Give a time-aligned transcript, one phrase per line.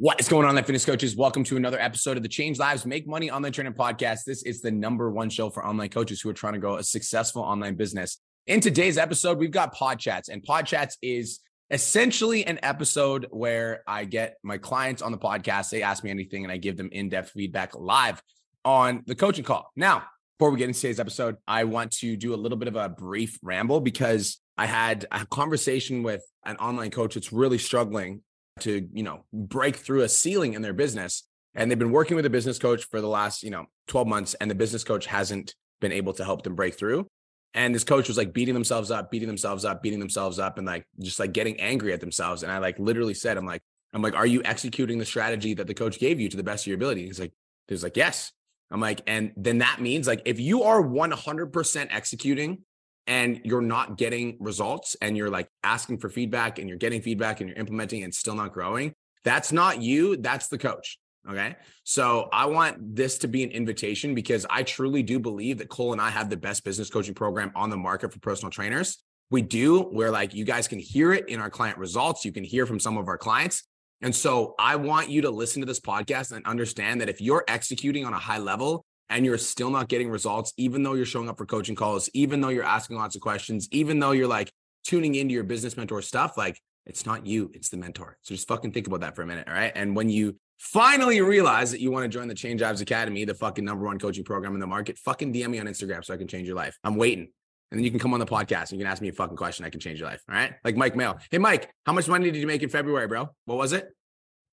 [0.00, 1.16] What is going on, fitness coaches?
[1.16, 4.20] Welcome to another episode of the Change Lives Make Money Online Training Podcast.
[4.24, 6.84] This is the number one show for online coaches who are trying to grow a
[6.84, 8.18] successful online business.
[8.46, 11.40] In today's episode, we've got Pod Chats, and Pod Chats is
[11.72, 15.70] essentially an episode where I get my clients on the podcast.
[15.70, 18.22] They ask me anything, and I give them in depth feedback live
[18.64, 19.72] on the coaching call.
[19.74, 20.04] Now,
[20.38, 22.88] before we get into today's episode, I want to do a little bit of a
[22.88, 28.22] brief ramble because I had a conversation with an online coach that's really struggling
[28.62, 31.24] to, you know, break through a ceiling in their business.
[31.54, 34.34] And they've been working with a business coach for the last, you know, 12 months,
[34.34, 37.06] and the business coach hasn't been able to help them break through.
[37.54, 40.66] And this coach was like beating themselves up, beating themselves up, beating themselves up, and
[40.66, 42.42] like just like getting angry at themselves.
[42.42, 45.66] And I like literally said, I'm like, I'm like, are you executing the strategy that
[45.66, 47.06] the coach gave you to the best of your ability?
[47.06, 47.32] He's like,
[47.66, 48.32] he's like, yes.
[48.70, 52.58] I'm like, and then that means like if you are 100% executing
[53.08, 57.40] and you're not getting results and you're like asking for feedback and you're getting feedback
[57.40, 58.94] and you're implementing and still not growing,
[59.24, 60.98] that's not you, that's the coach.
[61.28, 61.56] Okay.
[61.84, 65.92] So I want this to be an invitation because I truly do believe that Cole
[65.92, 69.02] and I have the best business coaching program on the market for personal trainers.
[69.30, 72.24] We do, where like you guys can hear it in our client results.
[72.24, 73.64] You can hear from some of our clients.
[74.00, 77.44] And so I want you to listen to this podcast and understand that if you're
[77.48, 81.28] executing on a high level and you're still not getting results, even though you're showing
[81.28, 84.52] up for coaching calls, even though you're asking lots of questions, even though you're like
[84.84, 88.16] tuning into your business mentor stuff, like it's not you, it's the mentor.
[88.22, 89.46] So just fucking think about that for a minute.
[89.48, 89.72] All right.
[89.74, 93.34] And when you finally realize that you want to join the Change Lives Academy, the
[93.34, 96.16] fucking number one coaching program in the market, fucking DM me on Instagram so I
[96.16, 96.76] can change your life.
[96.82, 97.28] I'm waiting.
[97.70, 99.36] And then you can come on the podcast and you can ask me a fucking
[99.36, 99.64] question.
[99.66, 100.22] I can change your life.
[100.28, 100.54] All right.
[100.64, 101.18] Like Mike Mayo.
[101.30, 103.28] Hey, Mike, how much money did you make in February, bro?
[103.44, 103.90] What was it?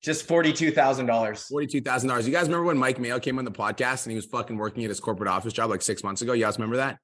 [0.05, 1.47] Just forty-two thousand dollars.
[1.47, 2.27] Forty-two thousand dollars.
[2.27, 4.83] You guys remember when Mike Mayo came on the podcast and he was fucking working
[4.83, 6.33] at his corporate office job like six months ago?
[6.33, 6.99] You guys remember that?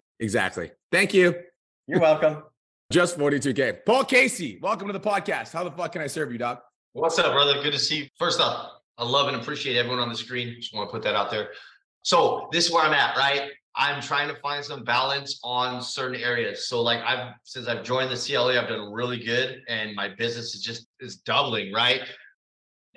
[0.18, 0.70] exactly.
[0.90, 1.34] Thank you.
[1.86, 2.44] You're welcome.
[2.90, 3.84] Just 42K.
[3.84, 5.52] Paul Casey, welcome to the podcast.
[5.52, 6.64] How the fuck can I serve you, Doc?
[6.94, 7.62] What's up, brother?
[7.62, 8.06] Good to see you.
[8.18, 10.56] First off, I love and appreciate everyone on the screen.
[10.58, 11.50] Just want to put that out there.
[12.04, 13.50] So this is where I'm at, right?
[13.78, 16.68] I'm trying to find some balance on certain areas.
[16.68, 20.54] So like I've since I've joined the CLA, I've done really good and my business
[20.56, 22.02] is just is doubling, right?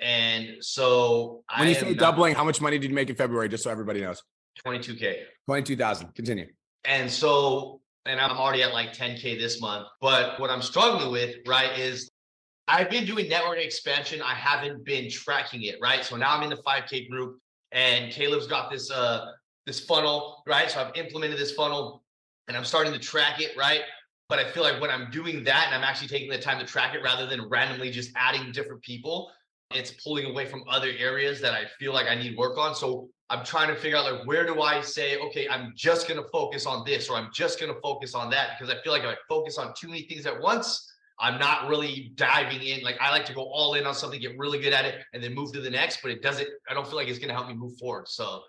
[0.00, 3.48] And so when you say doubling, how much money did you make in February?
[3.48, 4.20] Just so everybody knows.
[4.66, 5.18] 22K.
[5.46, 6.12] 22,000.
[6.16, 6.46] Continue.
[6.84, 9.86] And so, and I'm already at like 10K this month.
[10.00, 12.10] But what I'm struggling with, right, is
[12.66, 14.20] I've been doing network expansion.
[14.20, 16.04] I haven't been tracking it, right?
[16.04, 17.38] So now I'm in the 5K group
[17.70, 19.26] and Caleb's got this uh
[19.66, 20.70] this funnel, right?
[20.70, 22.02] So I've implemented this funnel
[22.48, 23.82] and I'm starting to track it, right?
[24.28, 26.64] But I feel like when I'm doing that and I'm actually taking the time to
[26.64, 29.30] track it rather than randomly just adding different people,
[29.74, 32.74] it's pulling away from other areas that I feel like I need work on.
[32.74, 36.24] So I'm trying to figure out like where do I say, okay, I'm just gonna
[36.32, 39.08] focus on this or I'm just gonna focus on that because I feel like if
[39.08, 42.82] I focus on too many things at once, I'm not really diving in.
[42.82, 45.22] Like I like to go all in on something, get really good at it, and
[45.22, 46.00] then move to the next.
[46.02, 46.48] But it doesn't.
[46.68, 48.08] I don't feel like it's gonna help me move forward.
[48.08, 48.42] So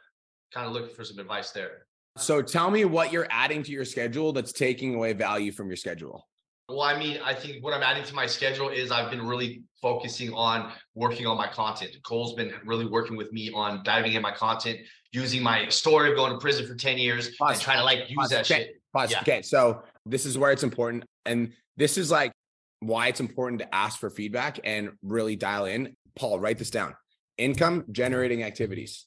[0.53, 1.85] kind of looking for some advice there.
[2.17, 5.77] So tell me what you're adding to your schedule that's taking away value from your
[5.77, 6.27] schedule.
[6.69, 9.63] Well, I mean, I think what I'm adding to my schedule is I've been really
[9.81, 11.97] focusing on working on my content.
[12.03, 14.79] Cole's been really working with me on diving in my content,
[15.11, 17.53] using my story of going to prison for 10 years Pause.
[17.53, 18.29] and trying to like use Pause.
[18.29, 18.63] that okay.
[18.63, 18.81] shit.
[18.93, 19.11] Pause.
[19.11, 19.19] Yeah.
[19.21, 19.41] Okay.
[19.41, 21.03] So this is where it's important.
[21.25, 22.31] And this is like
[22.79, 25.95] why it's important to ask for feedback and really dial in.
[26.15, 26.95] Paul, write this down.
[27.37, 29.05] Income generating activities.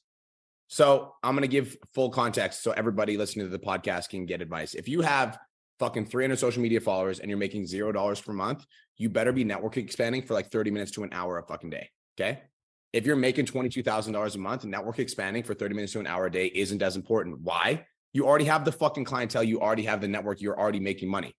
[0.67, 4.41] So I'm going to give full context so everybody listening to the podcast can get
[4.41, 4.73] advice.
[4.73, 5.37] If you have
[5.79, 8.65] fucking 300 social media followers and you're making zero dollars per month,
[8.97, 11.89] you better be network expanding for like 30 minutes to an hour a fucking day.
[12.19, 12.41] Okay.
[12.93, 16.31] If you're making $22,000 a month, network expanding for 30 minutes to an hour a
[16.31, 17.41] day isn't as important.
[17.41, 17.85] Why?
[18.13, 19.43] You already have the fucking clientele.
[19.43, 20.41] You already have the network.
[20.41, 21.35] You're already making money.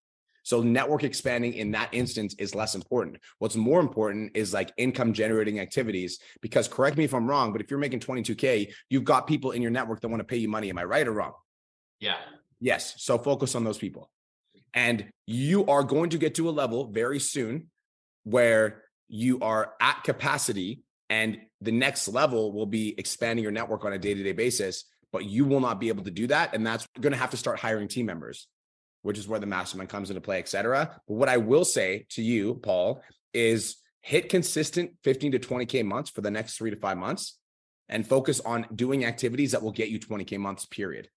[0.48, 3.18] So network expanding in that instance is less important.
[3.38, 6.20] What's more important is like income generating activities.
[6.40, 9.60] Because correct me if I'm wrong, but if you're making 22K, you've got people in
[9.60, 10.70] your network that want to pay you money.
[10.70, 11.34] Am I right or wrong?
[12.00, 12.16] Yeah.
[12.60, 12.94] Yes.
[12.96, 14.10] So focus on those people.
[14.72, 17.66] And you are going to get to a level very soon
[18.24, 23.92] where you are at capacity and the next level will be expanding your network on
[23.92, 27.12] a day-to-day basis but you will not be able to do that and that's going
[27.12, 28.46] to have to start hiring team members
[29.02, 31.00] which is where the mastermind comes into play, et cetera.
[31.06, 33.02] But what I will say to you, Paul,
[33.32, 37.38] is hit consistent 15 to 20K months for the next three to five months
[37.88, 41.08] and focus on doing activities that will get you 20K months, period.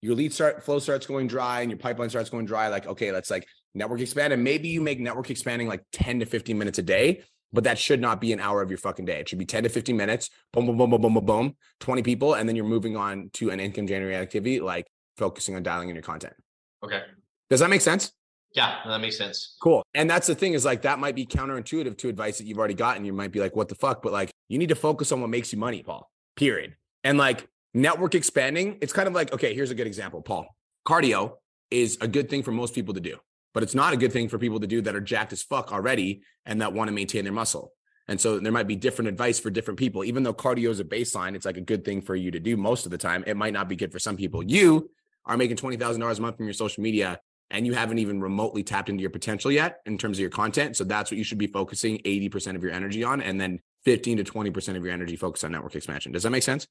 [0.00, 2.68] Your lead start flow starts going dry and your pipeline starts going dry.
[2.68, 4.32] Like, okay, let's like network expand.
[4.32, 7.22] And maybe you make network expanding like 10 to 15 minutes a day,
[7.52, 9.20] but that should not be an hour of your fucking day.
[9.20, 12.02] It should be 10 to 15 minutes, boom, boom, boom, boom, boom, boom, boom, 20
[12.02, 12.34] people.
[12.34, 14.86] And then you're moving on to an income generating activity, like
[15.16, 16.34] focusing on dialing in your content.
[16.84, 17.02] Okay.
[17.50, 18.12] Does that make sense?
[18.54, 19.56] Yeah, that makes sense.
[19.60, 19.82] Cool.
[19.94, 22.74] And that's the thing is like that might be counterintuitive to advice that you've already
[22.74, 23.04] gotten.
[23.04, 24.02] You might be like, what the fuck?
[24.02, 26.08] But like you need to focus on what makes you money, Paul.
[26.36, 26.76] Period.
[27.02, 30.46] And like network expanding, it's kind of like, okay, here's a good example, Paul.
[30.86, 31.34] Cardio
[31.70, 33.18] is a good thing for most people to do,
[33.52, 35.72] but it's not a good thing for people to do that are jacked as fuck
[35.72, 37.72] already and that want to maintain their muscle.
[38.06, 40.04] And so there might be different advice for different people.
[40.04, 42.56] Even though cardio is a baseline, it's like a good thing for you to do
[42.56, 43.24] most of the time.
[43.26, 44.44] It might not be good for some people.
[44.44, 44.90] You
[45.26, 48.88] are making $20,000 a month from your social media and you haven't even remotely tapped
[48.88, 50.76] into your potential yet in terms of your content.
[50.76, 53.20] So that's what you should be focusing 80% of your energy on.
[53.20, 56.12] And then 15 to 20% of your energy focus on network expansion.
[56.12, 56.66] Does that make sense?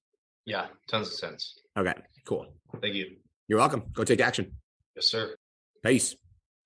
[0.46, 1.60] Yeah, tons of sense.
[1.78, 1.94] Okay,
[2.26, 2.48] cool.
[2.82, 3.18] Thank you.
[3.48, 3.84] You're welcome.
[3.94, 4.54] Go take action.
[4.96, 5.36] Yes, sir.
[5.84, 6.16] Peace.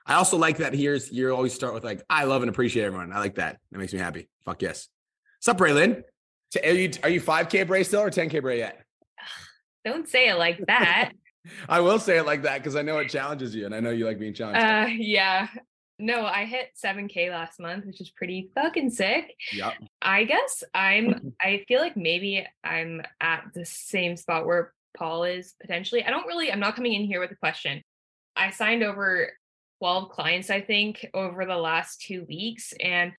[0.05, 3.11] I also like that here's you always start with like, I love and appreciate everyone.
[3.11, 3.59] I like that.
[3.71, 4.29] That makes me happy.
[4.45, 4.87] Fuck yes.
[5.39, 6.03] What's up, Braylon?
[6.63, 8.81] Are you are you 5K Bray still or 10K Bray yet?
[9.83, 11.11] Don't say it like that.
[11.69, 13.89] I will say it like that because I know it challenges you and I know
[13.89, 14.61] you like being challenged.
[14.61, 15.47] uh yeah.
[15.99, 19.33] No, I hit 7k last month, which is pretty fucking sick.
[19.51, 19.73] yep.
[20.01, 25.55] I guess I'm I feel like maybe I'm at the same spot where Paul is
[25.59, 26.03] potentially.
[26.03, 27.81] I don't really I'm not coming in here with a question.
[28.35, 29.31] I signed over
[29.79, 33.13] 12 clients I think over the last 2 weeks and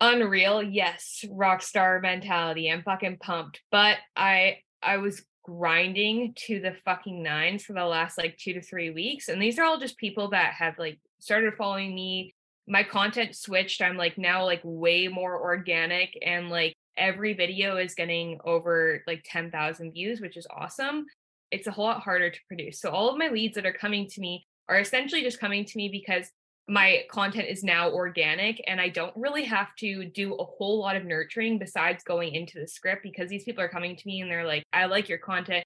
[0.00, 0.62] unreal.
[0.62, 2.70] Yes, rock star mentality.
[2.70, 3.60] I'm fucking pumped.
[3.70, 8.62] But I I was grinding to the fucking nines for the last like 2 to
[8.62, 12.34] 3 weeks and these are all just people that have like started following me.
[12.66, 13.82] My content switched.
[13.82, 19.24] I'm like now like way more organic and like every video is getting over like
[19.24, 21.06] 10,000 views which is awesome.
[21.50, 22.80] It's a whole lot harder to produce.
[22.80, 25.76] So all of my leads that are coming to me are essentially just coming to
[25.76, 26.30] me because
[26.70, 30.94] my content is now organic and I don't really have to do a whole lot
[30.94, 34.30] of nurturing besides going into the script because these people are coming to me and
[34.30, 35.64] they're like, I like your content.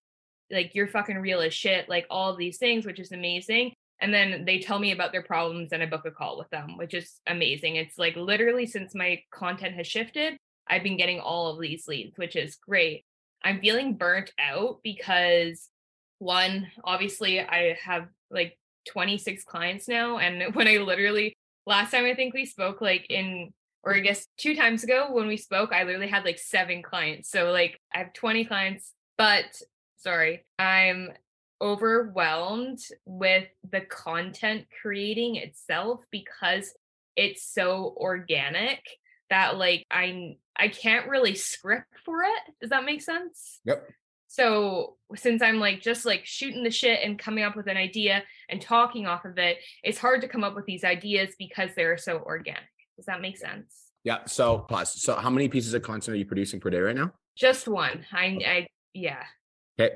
[0.50, 1.90] Like, you're fucking real as shit.
[1.90, 3.74] Like, all these things, which is amazing.
[4.00, 6.78] And then they tell me about their problems and I book a call with them,
[6.78, 7.76] which is amazing.
[7.76, 12.16] It's like literally since my content has shifted, I've been getting all of these leads,
[12.16, 13.04] which is great.
[13.42, 15.68] I'm feeling burnt out because
[16.18, 20.18] one, obviously, I have like 26 clients now.
[20.18, 21.36] And when I literally,
[21.66, 23.52] last time I think we spoke, like in,
[23.82, 24.04] or I mm-hmm.
[24.04, 27.30] guess two times ago when we spoke, I literally had like seven clients.
[27.30, 29.44] So like I have 20 clients, but
[29.96, 31.10] sorry, I'm
[31.60, 36.74] overwhelmed with the content creating itself because
[37.16, 38.80] it's so organic
[39.30, 42.54] that like I I can't really script for it.
[42.60, 43.60] Does that make sense?
[43.64, 43.88] Yep.
[44.34, 48.24] So since I'm like just like shooting the shit and coming up with an idea
[48.48, 51.96] and talking off of it, it's hard to come up with these ideas because they're
[51.96, 52.64] so organic.
[52.96, 53.92] Does that make sense?
[54.02, 54.24] Yeah.
[54.26, 55.00] So pause.
[55.00, 57.12] So how many pieces of content are you producing per day right now?
[57.36, 58.04] Just one.
[58.12, 59.22] I I yeah.
[59.78, 59.94] Okay.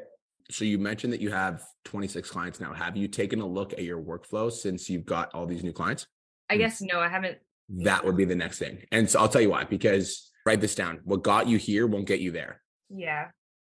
[0.53, 2.73] So you mentioned that you have 26 clients now.
[2.73, 6.07] Have you taken a look at your workflow since you've got all these new clients?
[6.49, 7.39] I guess no, I haven't.
[7.71, 8.85] That would be the next thing.
[8.93, 11.01] And so I'll tell you why, because write this down.
[11.03, 12.63] What got you here won't get you there.
[12.89, 13.31] Yeah.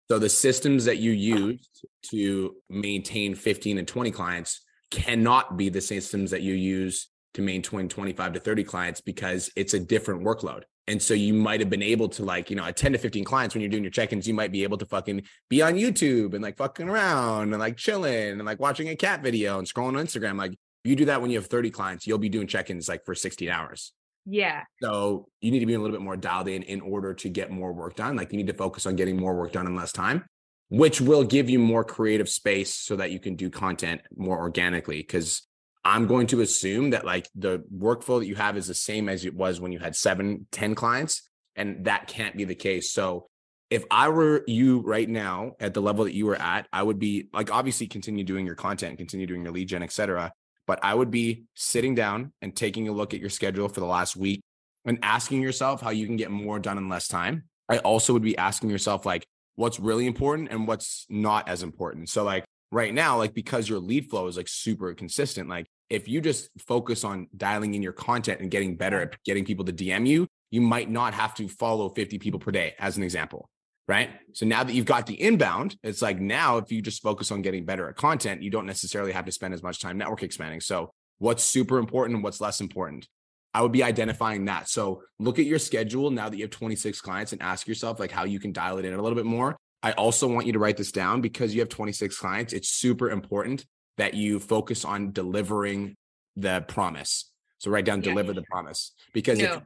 [0.09, 4.61] So the systems that you used to maintain 15 and 20 clients
[4.91, 9.75] cannot be the systems that you use to maintain 25 to 30 clients because it's
[9.75, 10.62] a different workload.
[10.87, 13.25] And so you might have been able to like, you know, at 10 to 15
[13.25, 16.35] clients when you're doing your check-ins, you might be able to fucking be on YouTube
[16.35, 19.99] and like fucking around and like chilling and like watching a cat video and scrolling
[19.99, 20.37] on Instagram.
[20.37, 20.55] Like
[20.85, 23.49] you do that when you have 30 clients, you'll be doing check-ins like for 16
[23.49, 23.93] hours.
[24.26, 24.62] Yeah.
[24.82, 27.50] So you need to be a little bit more dialed in in order to get
[27.50, 28.17] more work done.
[28.17, 30.25] Like you need to focus on getting more work done in less time,
[30.69, 35.03] which will give you more creative space so that you can do content more organically.
[35.03, 35.46] Cause
[35.84, 39.25] I'm going to assume that like the workflow that you have is the same as
[39.27, 41.29] it was when you had seven, 10 clients.
[41.56, 42.91] And that can't be the case.
[42.93, 43.29] So
[43.70, 46.99] if I were you right now at the level that you were at, I would
[46.99, 50.32] be like, obviously continue doing your content, continue doing your lead gen, et cetera.
[50.67, 53.87] But I would be sitting down and taking a look at your schedule for the
[53.87, 54.41] last week
[54.85, 57.44] and asking yourself how you can get more done in less time.
[57.69, 59.25] I also would be asking yourself, like,
[59.56, 62.09] what's really important and what's not as important.
[62.09, 66.09] So, like, right now, like, because your lead flow is like super consistent, like, if
[66.09, 69.73] you just focus on dialing in your content and getting better at getting people to
[69.73, 73.49] DM you, you might not have to follow 50 people per day, as an example.
[73.86, 74.10] Right.
[74.32, 77.43] So now that you've got the inbound, it's like now if you just focus on
[77.43, 80.60] getting better at content, you don't necessarily have to spend as much time network expanding.
[80.62, 83.06] So, what's super important and what's less important?
[83.53, 84.70] I would be identifying that.
[84.70, 88.10] So, look at your schedule now that you have 26 clients and ask yourself like
[88.10, 89.55] how you can dial it in a little bit more.
[89.82, 92.55] I also want you to write this down because you have 26 clients.
[92.55, 93.67] It's super important
[93.98, 95.94] that you focus on delivering
[96.36, 97.31] the promise.
[97.58, 98.10] So write down Yeah.
[98.10, 99.44] deliver the promise because No.
[99.44, 99.62] if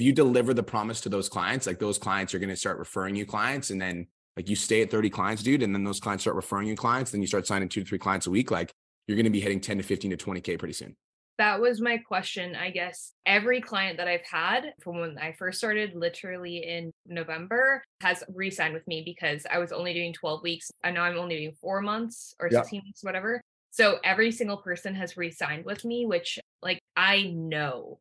[0.00, 3.16] you deliver the promise to those clients, like those clients are going to start referring
[3.16, 6.22] you clients and then like you stay at 30 clients, dude, and then those clients
[6.24, 8.70] start referring you clients, then you start signing two to three clients a week, like
[9.06, 10.94] you're going to be hitting 10 to 15 to 20k pretty soon.
[11.38, 12.54] that was my question.
[12.54, 17.82] I guess every client that I've had from when I first started, literally in November,
[18.00, 20.70] has re signed with me because I was only doing 12 weeks.
[20.84, 22.60] I know I'm only doing four months or Yeah.
[22.62, 23.40] 16 weeks, whatever.
[23.70, 28.00] So every single person has re signed with me, which, like, I know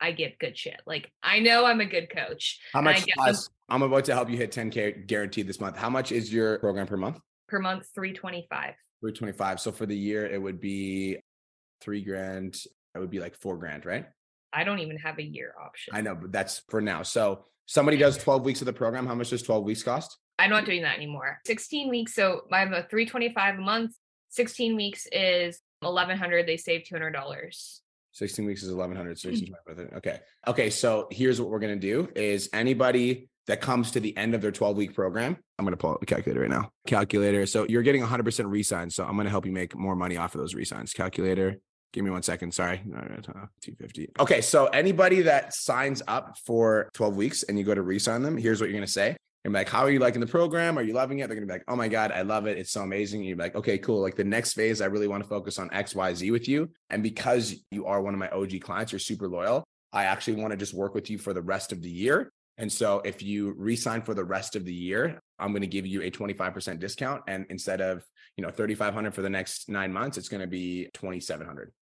[0.00, 0.80] I give good shit.
[0.86, 3.04] Like, I know I'm a good coach How much?
[3.14, 5.76] Plus, I'm about to help you hit 10k guaranteed this month.
[5.76, 7.18] How much is your program per month?
[7.48, 8.74] per month, 325.
[9.00, 9.60] 325.
[9.60, 11.18] So for the year, it would be
[11.80, 12.56] three grand.
[12.94, 14.06] It would be like four grand, right?
[14.52, 15.94] I don't even have a year option.
[15.94, 17.02] I know, but that's for now.
[17.02, 19.06] So somebody does 12 weeks of the program.
[19.06, 20.16] How much does 12 weeks cost?
[20.38, 21.40] I'm not doing that anymore.
[21.46, 22.14] 16 weeks.
[22.14, 23.92] So I have a 325 a month.
[24.30, 26.46] 16 weeks is 1100.
[26.46, 27.80] They save $200.
[28.16, 29.96] 16 weeks is 1100 16 hmm.
[29.96, 30.20] okay.
[30.46, 34.34] Okay so here's what we're going to do is anybody that comes to the end
[34.34, 36.70] of their 12 week program i'm going to pull out the calculator right now.
[36.86, 40.16] Calculator so you're getting 100% resigns so i'm going to help you make more money
[40.16, 40.94] off of those resigns.
[40.94, 41.58] Calculator
[41.92, 42.82] give me one second sorry.
[42.94, 47.82] Uh, 250 okay so anybody that signs up for 12 weeks and you go to
[47.82, 49.14] resign them here's what you're going to say
[49.46, 50.76] and like, how are you liking the program?
[50.76, 51.28] Are you loving it?
[51.28, 52.58] They're gonna be like, oh my God, I love it.
[52.58, 53.20] It's so amazing.
[53.20, 54.00] And you're like, okay, cool.
[54.00, 56.68] Like the next phase, I really want to focus on X, Y, Z with you.
[56.90, 59.62] And because you are one of my OG clients, you're super loyal.
[59.92, 62.32] I actually want to just work with you for the rest of the year.
[62.58, 65.86] And so if you resign for the rest of the year, I'm going to give
[65.86, 67.22] you a 25% discount.
[67.28, 68.04] And instead of,
[68.36, 71.72] you know, 3,500 for the next nine months, it's going to be 2,700.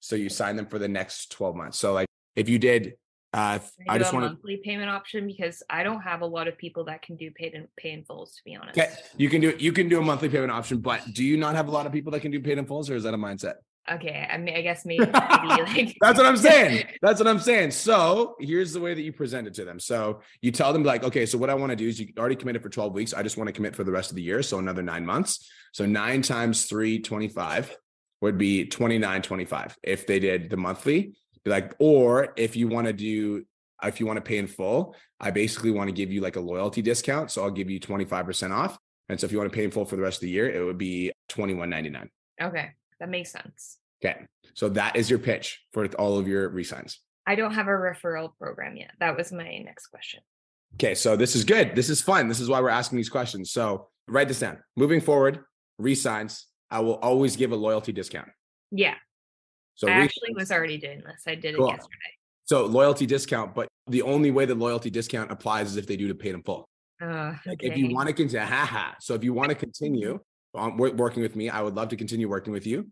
[0.00, 1.78] So you sign them for the next 12 months.
[1.78, 2.94] So like if you did,
[3.32, 6.48] uh, Can I just want a monthly payment option because I don't have a lot
[6.48, 8.78] of people that can do paid and pay in fulls, to be honest.
[8.78, 11.54] okay, you can do, you can do a monthly payment option, but do you not
[11.54, 13.18] have a lot of people that can do paid in fulls or is that a
[13.18, 13.54] mindset?
[13.90, 14.28] Okay.
[14.30, 16.86] I mean, I guess maybe, maybe like That's what I'm saying.
[17.02, 17.72] That's what I'm saying.
[17.72, 19.80] So here's the way that you present it to them.
[19.80, 22.36] So you tell them like, okay, so what I want to do is you already
[22.36, 23.14] committed for 12 weeks.
[23.14, 24.42] I just want to commit for the rest of the year.
[24.42, 25.48] So another nine months.
[25.72, 27.76] So nine times three, 25
[28.20, 29.78] would be 29, 25.
[29.82, 33.44] If they did the monthly, be like, or if you want to do,
[33.82, 36.40] if you want to pay in full, I basically want to give you like a
[36.40, 37.30] loyalty discount.
[37.30, 38.78] So I'll give you 25% off.
[39.08, 40.48] And so if you want to pay in full for the rest of the year,
[40.48, 42.08] it would be 21.99.
[42.40, 42.70] Okay.
[43.00, 43.78] That makes sense.
[44.04, 44.20] Okay.
[44.54, 47.00] So that is your pitch for all of your resigns.
[47.26, 48.92] I don't have a referral program yet.
[49.00, 50.20] That was my next question.
[50.74, 51.74] Okay, so this is good.
[51.76, 52.28] This is fun.
[52.28, 53.50] This is why we're asking these questions.
[53.52, 54.58] So write this down.
[54.76, 55.40] Moving forward,
[55.78, 56.46] resigns.
[56.70, 58.28] I will always give a loyalty discount.
[58.70, 58.94] Yeah.
[59.74, 61.22] So I actually was already doing this.
[61.26, 62.12] I did it yesterday.
[62.44, 66.08] so loyalty discount, but the only way the loyalty discount applies is if they do
[66.08, 66.68] to pay in full.
[67.00, 68.92] Uh, Like if you want to continue, haha.
[69.00, 70.20] So if you want to continue
[70.54, 72.88] on wor- working with me, I would love to continue working with you.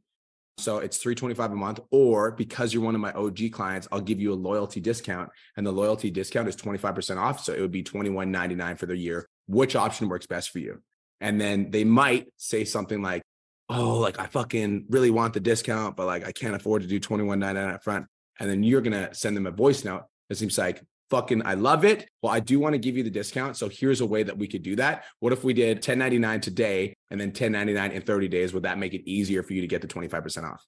[0.58, 4.20] So it's 325 a month, or because you're one of my OG clients, I'll give
[4.20, 5.30] you a loyalty discount.
[5.56, 7.42] And the loyalty discount is 25% off.
[7.44, 9.26] So it would be 21.99 for the year.
[9.46, 10.82] Which option works best for you?
[11.20, 13.22] And then they might say something like,
[13.70, 16.98] Oh, like I fucking really want the discount, but like I can't afford to do
[17.00, 18.06] 21.99 up front.
[18.38, 21.84] And then you're gonna send them a voice note that seems like fucking I love
[21.84, 22.08] it.
[22.22, 23.56] Well, I do want to give you the discount.
[23.56, 25.04] So here's a way that we could do that.
[25.18, 28.54] What if we did 1099 today and then 1099 in 30 days?
[28.54, 30.64] Would that make it easier for you to get the 25% off?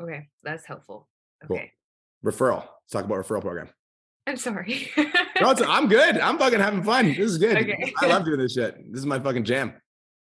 [0.00, 0.28] Okay.
[0.42, 1.08] That's helpful.
[1.46, 1.56] Cool.
[1.56, 1.72] Okay.
[2.24, 2.58] Referral.
[2.58, 3.68] Let's talk about referral program.
[4.26, 4.90] I'm sorry.
[5.40, 6.18] No, I'm good.
[6.18, 7.06] I'm fucking having fun.
[7.08, 7.56] This is good.
[7.56, 7.94] Okay.
[8.02, 8.76] I love doing this shit.
[8.92, 9.72] This is my fucking jam.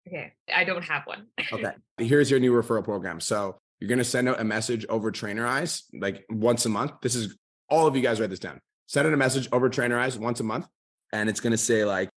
[0.07, 0.33] Okay.
[0.53, 1.27] I don't have one.
[1.51, 1.71] Okay.
[1.97, 3.19] Here's your new referral program.
[3.19, 6.93] So you're going to send out a message over Trainerize like once a month.
[7.01, 7.37] This is
[7.69, 8.59] all of you guys write this down.
[8.87, 10.67] Send out a message over Trainerize once a month.
[11.11, 12.09] And it's going to say like,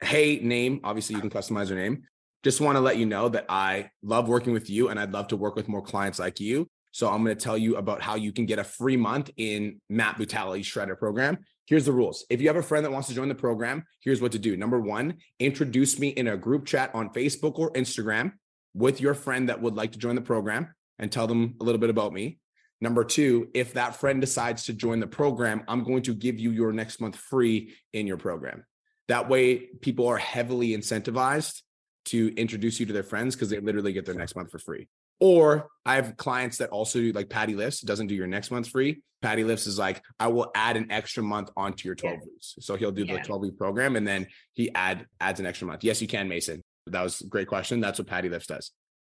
[0.00, 0.80] Hey, name.
[0.84, 2.02] Obviously you can customize your name.
[2.42, 5.28] Just want to let you know that I love working with you and I'd love
[5.28, 6.68] to work with more clients like you.
[6.92, 9.80] So I'm going to tell you about how you can get a free month in
[9.88, 11.38] Matt Brutality Shredder program.
[11.66, 12.26] Here's the rules.
[12.28, 14.56] If you have a friend that wants to join the program, here's what to do.
[14.56, 18.32] Number one, introduce me in a group chat on Facebook or Instagram
[18.74, 21.80] with your friend that would like to join the program and tell them a little
[21.80, 22.38] bit about me.
[22.80, 26.50] Number two, if that friend decides to join the program, I'm going to give you
[26.50, 28.64] your next month free in your program.
[29.08, 31.62] That way, people are heavily incentivized
[32.06, 34.88] to introduce you to their friends because they literally get their next month for free.
[35.20, 38.68] Or I have clients that also do like Patty Lifts doesn't do your next month
[38.68, 39.02] free.
[39.22, 42.20] Patty Lifts is like, I will add an extra month onto your 12 Yeah.
[42.30, 42.54] weeks.
[42.60, 43.22] So he'll do the Yeah.
[43.22, 45.82] 12 week program and then he add adds an extra month.
[45.84, 46.62] Yes, you can, Mason.
[46.86, 47.80] That was a great question.
[47.80, 48.70] That's what Patty Lifts does.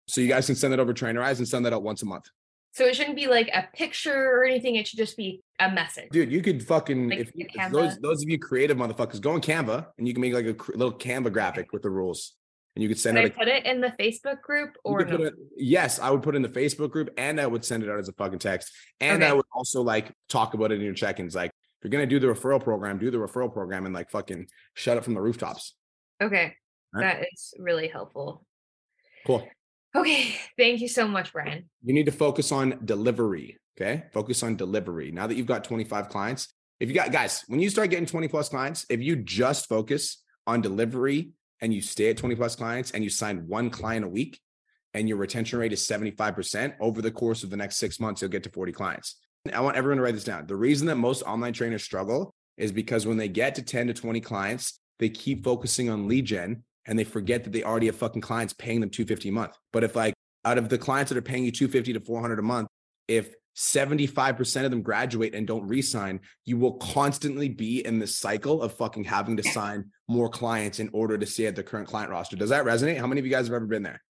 [0.08, 2.26] So you guys can send that over Trainerize and send that out once a month.
[2.74, 4.76] So it shouldn't be like a picture or anything.
[4.76, 6.10] It should just be a message.
[6.12, 9.42] Dude, you could fucking Like if, if those those of you creative motherfuckers go on
[9.42, 12.36] Canva and you can make like a cr- little Canva graphic with the rules.
[12.78, 15.04] And you could send Can out I a put it in the Facebook group or
[15.04, 15.16] no?
[15.24, 17.90] it, yes, I would put it in the Facebook group and I would send it
[17.90, 18.72] out as a fucking text.
[19.02, 21.34] And I would also like talk about it in your check-ins.
[21.34, 24.46] Like if you're gonna do the referral program, do the referral program and like fucking
[24.76, 25.74] shut it from the rooftops.
[26.22, 26.54] Okay.
[26.94, 27.02] Right.
[27.02, 28.46] That is really helpful.
[29.26, 29.48] Cool.
[29.96, 30.36] Okay.
[30.56, 31.68] Thank you so much, Brian.
[31.84, 33.58] You need to focus on delivery.
[33.76, 34.04] Okay.
[34.14, 35.10] Focus on delivery.
[35.10, 38.28] Now that you've got 25 clients, if you got guys, when you start getting 20
[38.28, 41.32] plus clients, if you just focus on delivery
[41.62, 44.40] and you stay at 20 plus clients and you sign one client a week
[44.94, 48.32] and your retention rate is 75% over the course of the next six months, you'll
[48.32, 49.18] get to 40 clients.
[49.54, 50.46] I want everyone to write this down.
[50.48, 53.94] The reason that most online trainers struggle is because when they get to 10 to
[53.94, 57.96] 20 clients, they keep focusing on lead gen and they forget that they already have
[57.96, 59.56] fucking clients paying them 250 a month.
[59.72, 60.14] But if like
[60.46, 62.68] out of the clients that are paying you 250 to 400 a month,
[63.08, 68.62] if 75% of them graduate and don't resign, you will constantly be in the cycle
[68.62, 72.12] of fucking having to sign more clients in order to stay at the current client
[72.12, 72.36] roster.
[72.36, 73.00] Does that resonate?
[73.00, 74.02] How many of you guys have ever been there?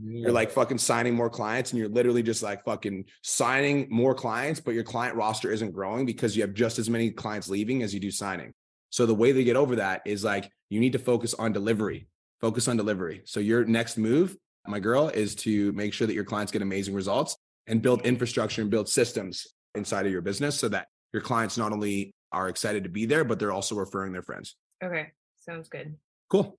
[0.00, 4.60] You're like fucking signing more clients and you're literally just like fucking signing more clients,
[4.60, 7.92] but your client roster isn't growing because you have just as many clients leaving as
[7.92, 8.54] you do signing.
[8.90, 12.06] So the way they get over that is like you need to focus on delivery.
[12.40, 13.22] Focus on delivery.
[13.24, 16.94] So your next move, my girl, is to make sure that your clients get amazing
[16.94, 21.56] results and build infrastructure and build systems inside of your business so that your clients
[21.56, 24.56] not only are excited to be there, but they're also referring their friends.
[24.82, 25.08] Okay.
[25.36, 25.96] Sounds good.
[26.30, 26.58] Cool.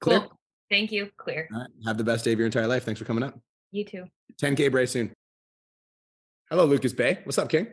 [0.00, 0.20] Clear.
[0.20, 0.38] Cool.
[0.70, 1.10] Thank you.
[1.16, 1.48] Clear.
[1.52, 1.70] All right.
[1.86, 2.84] Have the best day of your entire life.
[2.84, 3.38] Thanks for coming up.
[3.70, 4.04] You too.
[4.40, 5.12] 10K Bray soon.
[6.50, 7.20] Hello, Lucas Bay.
[7.24, 7.68] What's up, King?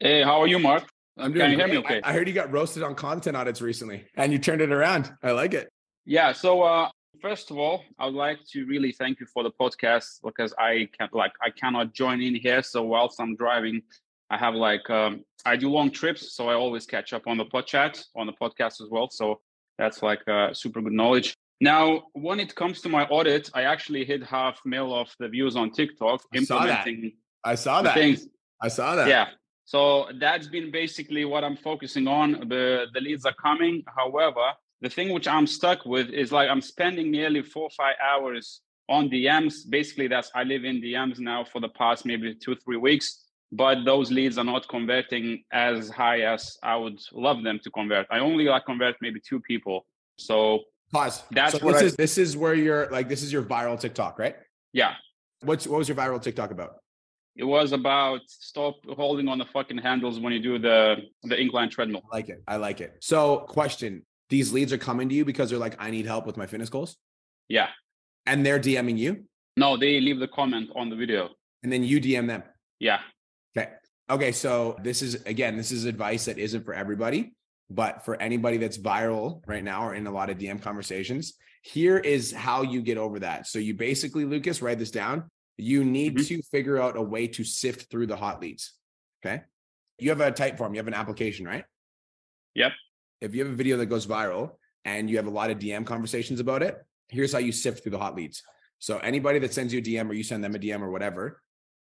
[0.00, 0.84] Hey, how are you, Mark?
[1.18, 1.42] I'm doing.
[1.42, 2.00] Can you hear me okay?
[2.02, 5.12] I, I heard you got roasted on content audits recently and you turned it around.
[5.22, 5.68] I like it.
[6.04, 6.32] Yeah.
[6.32, 6.88] So, uh,
[7.22, 10.88] first of all, I would like to really thank you for the podcast because I
[10.98, 12.62] can like I cannot join in here.
[12.62, 13.82] So whilst I'm driving,
[14.28, 17.44] I have like um, I do long trips, so I always catch up on the
[17.44, 19.08] pod chat on the podcast as well.
[19.10, 19.40] So
[19.78, 21.36] that's like uh, super good knowledge.
[21.60, 25.54] Now, when it comes to my audit, I actually hit half mil of the views
[25.54, 26.86] on TikTok I saw that.
[26.86, 27.12] implementing
[27.44, 27.94] I saw that.
[27.94, 28.26] things.
[28.60, 29.08] I saw that.
[29.08, 29.28] Yeah.
[29.64, 32.48] So that's been basically what I'm focusing on.
[32.48, 33.84] The the leads are coming.
[33.96, 34.46] However,
[34.82, 38.60] the thing which I'm stuck with is like I'm spending nearly four or five hours
[38.88, 39.68] on DMs.
[39.70, 43.24] Basically, that's I live in DMs now for the past maybe two, three weeks.
[43.54, 48.06] But those leads are not converting as high as I would love them to convert.
[48.10, 49.86] I only like convert maybe two people.
[50.18, 50.60] So
[50.90, 51.22] Pause.
[51.30, 53.78] That's so what this I- is this is where you're like this is your viral
[53.80, 54.36] TikTok, right?
[54.72, 54.94] yeah,
[55.42, 56.76] What's what was your viral TikTok about?
[57.34, 61.70] it was about stop holding on the fucking handles when you do the the incline
[61.70, 62.02] treadmill.
[62.12, 62.42] I like it.
[62.48, 62.96] I like it.
[63.00, 66.38] So, question: These leads are coming to you because they're like, I need help with
[66.38, 66.96] my fitness goals,
[67.50, 67.68] Yeah.
[68.24, 69.24] and they're DMing you,
[69.58, 71.34] No, they leave the comment on the video.
[71.62, 72.42] and then you DM them.
[72.78, 73.00] Yeah.
[73.54, 73.68] Okay.
[74.08, 74.32] Okay.
[74.32, 77.34] So this is again, this is advice that isn't for everybody,
[77.68, 81.98] but for anybody that's viral right now or in a lot of DM conversations, here
[81.98, 83.46] is how you get over that.
[83.46, 85.30] So you basically, Lucas, write this down.
[85.58, 86.26] You need Mhm.
[86.28, 88.72] to figure out a way to sift through the hot leads.
[89.20, 89.42] Okay.
[89.98, 91.66] You have a Typeform, you have an application, right?
[92.54, 92.72] Yep.
[93.22, 94.50] If you have a video that goes viral
[94.84, 96.76] and you have a lot of DM conversations about it,
[97.08, 98.42] here's how you sift through the hot leads.
[98.80, 101.40] So anybody that sends you a DM or you send them a DM or whatever,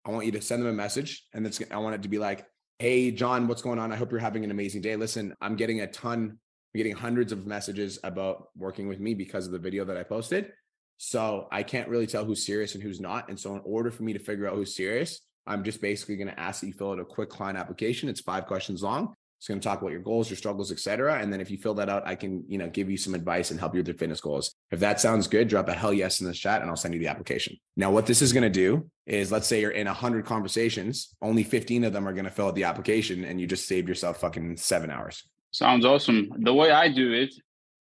[0.06, 2.18] I want you to send them a message and it's I want it to be
[2.18, 2.46] like,
[2.78, 3.90] "Hey John, what's going on?
[3.90, 4.94] I hope you're having an amazing day.
[4.94, 9.46] Listen, I'm getting a ton, I'm getting hundreds of messages about working with me because
[9.46, 10.52] of the video that I posted.
[10.98, 13.28] So I can't really tell who's serious and who's not.
[13.28, 16.28] And so in order for me to figure out who's serious, I'm just basically going
[16.28, 18.08] to ask that you fill out a quick client application.
[18.08, 19.16] It's five questions long.
[19.44, 21.20] It's going to talk about your goals, your struggles, etc.
[21.20, 23.50] And then if you fill that out, I can, you know, give you some advice
[23.50, 24.54] and help you with your fitness goals.
[24.70, 27.00] If that sounds good, drop a hell yes in the chat and I'll send you
[27.00, 27.58] the application.
[27.76, 31.42] Now, what this is going to do is let's say you're in 100 conversations, only
[31.42, 34.18] 15 of them are going to fill out the application and you just saved yourself
[34.18, 35.22] fucking seven hours.
[35.50, 36.30] Sounds awesome.
[36.38, 37.34] The way I do it,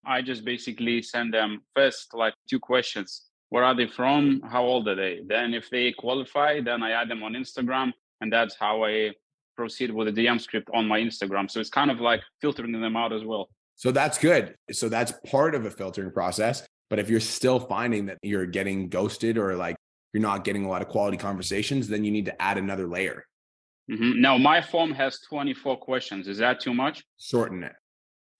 [0.04, 3.22] I just basically send them first like two questions.
[3.50, 4.42] Where are they from?
[4.50, 5.20] How old are they?
[5.24, 7.92] Then if they qualify, then I add them on Instagram.
[8.20, 9.12] And that's how I
[9.56, 11.50] proceed with the DM script on my Instagram.
[11.50, 13.48] So it's kind of like filtering them out as well.
[13.76, 14.54] So that's good.
[14.70, 16.66] So that's part of a filtering process.
[16.90, 19.76] But if you're still finding that you're getting ghosted or like
[20.12, 23.24] you're not getting a lot of quality conversations, then you need to add another layer,
[23.90, 24.16] Mhm.
[24.18, 26.28] Now, my form has 24 questions.
[26.28, 27.02] Is that too much?
[27.18, 27.72] shorten it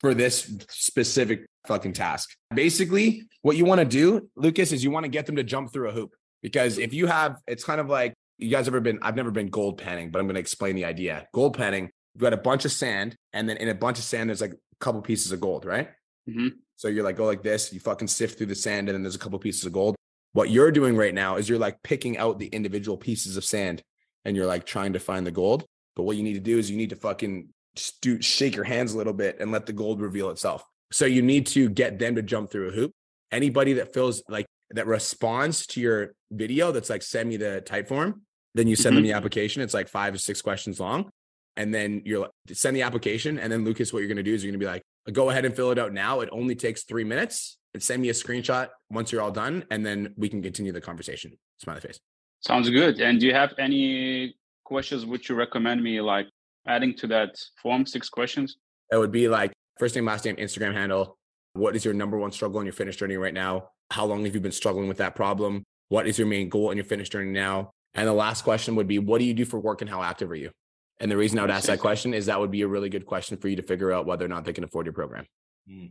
[0.01, 2.31] for this specific fucking task.
[2.55, 5.73] Basically, what you want to do, Lucas, is you want to get them to jump
[5.73, 6.15] through a hoop.
[6.43, 9.49] Because if you have, it's kind of like you guys ever been, I've never been
[9.49, 11.27] gold panning, but I'm going to explain the idea.
[11.33, 14.29] Gold panning, you've got a bunch of sand, and then in a bunch of sand,
[14.29, 15.91] there's like a couple pieces of gold, right?
[16.29, 16.53] Mhm.
[16.77, 19.15] So you're like, go like this, you fucking sift through the sand, and then there's
[19.15, 19.95] a couple pieces of gold.
[20.33, 23.83] What you're doing right now is you're like picking out the individual pieces of sand
[24.25, 25.65] and you're like trying to find the gold.
[25.95, 27.49] But what you need to do is you need to fucking
[28.01, 30.65] do, shake your hands a little bit and let the gold reveal itself.
[30.91, 32.93] So you need to get them to jump through a hoop.
[33.31, 38.21] Anybody that feels like that responds to your video that's like send me the Typeform,
[38.55, 39.13] then you send them mm-hmm.
[39.13, 39.63] the application.
[39.63, 41.11] It's like five or six questions long.
[41.57, 43.39] And then you're like, send the application.
[43.39, 45.31] And then Lucas, what you're going to do is you're going to be like, go
[45.31, 46.21] ahead and fill it out now.
[46.21, 47.59] It only takes three minutes.
[47.75, 50.81] and send me a screenshot once you're all done, and then we can continue the
[50.81, 51.33] conversation.
[51.59, 51.99] Smiley face.
[52.41, 53.01] Sounds good.
[53.01, 54.35] And do you have any
[54.65, 56.29] questions which you recommend me like
[56.67, 57.87] adding to that form?
[57.87, 58.57] Six questions.
[58.91, 61.17] It would be like first name, last name, Instagram handle.
[61.55, 63.69] What is your number one struggle in your fitness journey right now?
[63.91, 65.65] How long have you been struggling with that problem?
[65.89, 67.71] What is your main goal in your fitness journey now?
[67.95, 70.31] And the last question would be, what do you do for work and how active
[70.31, 70.51] are you?
[70.99, 73.07] And the reason I would ask that question is that would be a really good
[73.07, 75.27] question for you to figure out whether or not they can afford your program.
[75.69, 75.87] Hmm.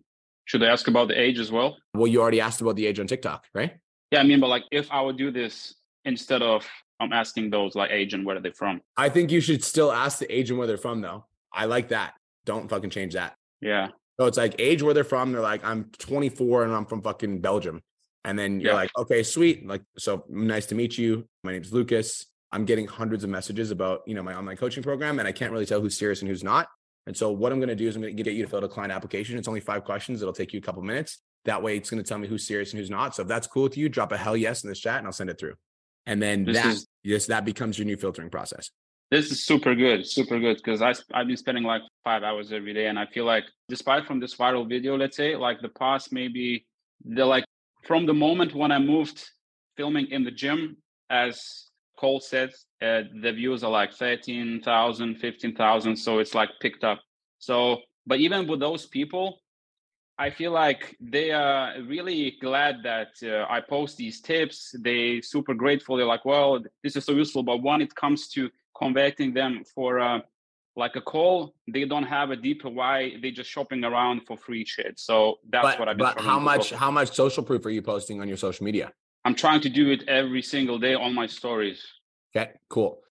[0.46, 1.78] Should I ask about the age as well?
[1.94, 3.74] Well, you already asked about the age on TikTok, right?
[4.12, 6.68] Yeah, I mean, but like if I would do this instead of
[7.02, 8.82] I'm asking those like age and where are they from?
[8.96, 11.26] I think you should still ask the age and where they're from, though.
[11.52, 12.14] I like that.
[12.46, 13.36] Don't fucking change that.
[13.60, 13.90] Yeah.
[14.20, 15.32] So it's like age where they're from.
[15.32, 17.82] They're like, I'm 24 and I'm from fucking Belgium.
[18.24, 18.78] And then you're Yeah.
[18.78, 19.66] like, okay, sweet.
[19.66, 21.28] Like, so nice to meet you.
[21.44, 22.28] My name's Lucas.
[22.52, 25.52] I'm getting hundreds of messages about, you know, my online coaching program, and I can't
[25.52, 26.68] really tell who's serious and who's not.
[27.08, 28.58] And so what I'm going to do is I'm going to get you to fill
[28.60, 29.38] out a client application.
[29.38, 30.22] It's only five questions.
[30.22, 31.20] It'll take you a couple minutes.
[31.46, 33.16] That way it's going to tell me who's serious and who's not.
[33.16, 35.14] So if that's cool with you, drop a hell yes in this chat and I'll
[35.14, 35.56] send it through.
[36.06, 38.70] And then This that, is- yes, that becomes your new filtering process.
[39.10, 42.74] This is super good, super good because I I've been spending like five hours every
[42.74, 46.14] day, and I feel like despite from this viral video, let's say like the past
[46.14, 46.66] maybe
[47.04, 47.44] the like
[47.84, 49.24] from the moment when I moved
[49.78, 50.78] filming in the gym,
[51.10, 52.50] as Cole said,
[52.82, 55.96] uh, the views are like 13,000, 15,000.
[55.96, 57.00] So it's like picked up.
[57.39, 59.39] So, but even with those people,
[60.17, 64.76] I feel like they are really glad that uh, I post these tips.
[64.80, 65.98] They super grateful.
[65.98, 67.44] They're like, well, this is so useful.
[67.44, 70.20] But when it comes to converting them for uh,
[70.76, 73.14] like a call, they don't have a deeper why.
[73.22, 75.00] They're just shopping around for free shit.
[75.00, 76.08] So that's But, what I've been.
[76.16, 78.92] but how much, how much social proof are you posting on your social media?
[79.26, 81.86] I'm trying to do it every single day on my stories.
[82.36, 83.02] Okay, cool.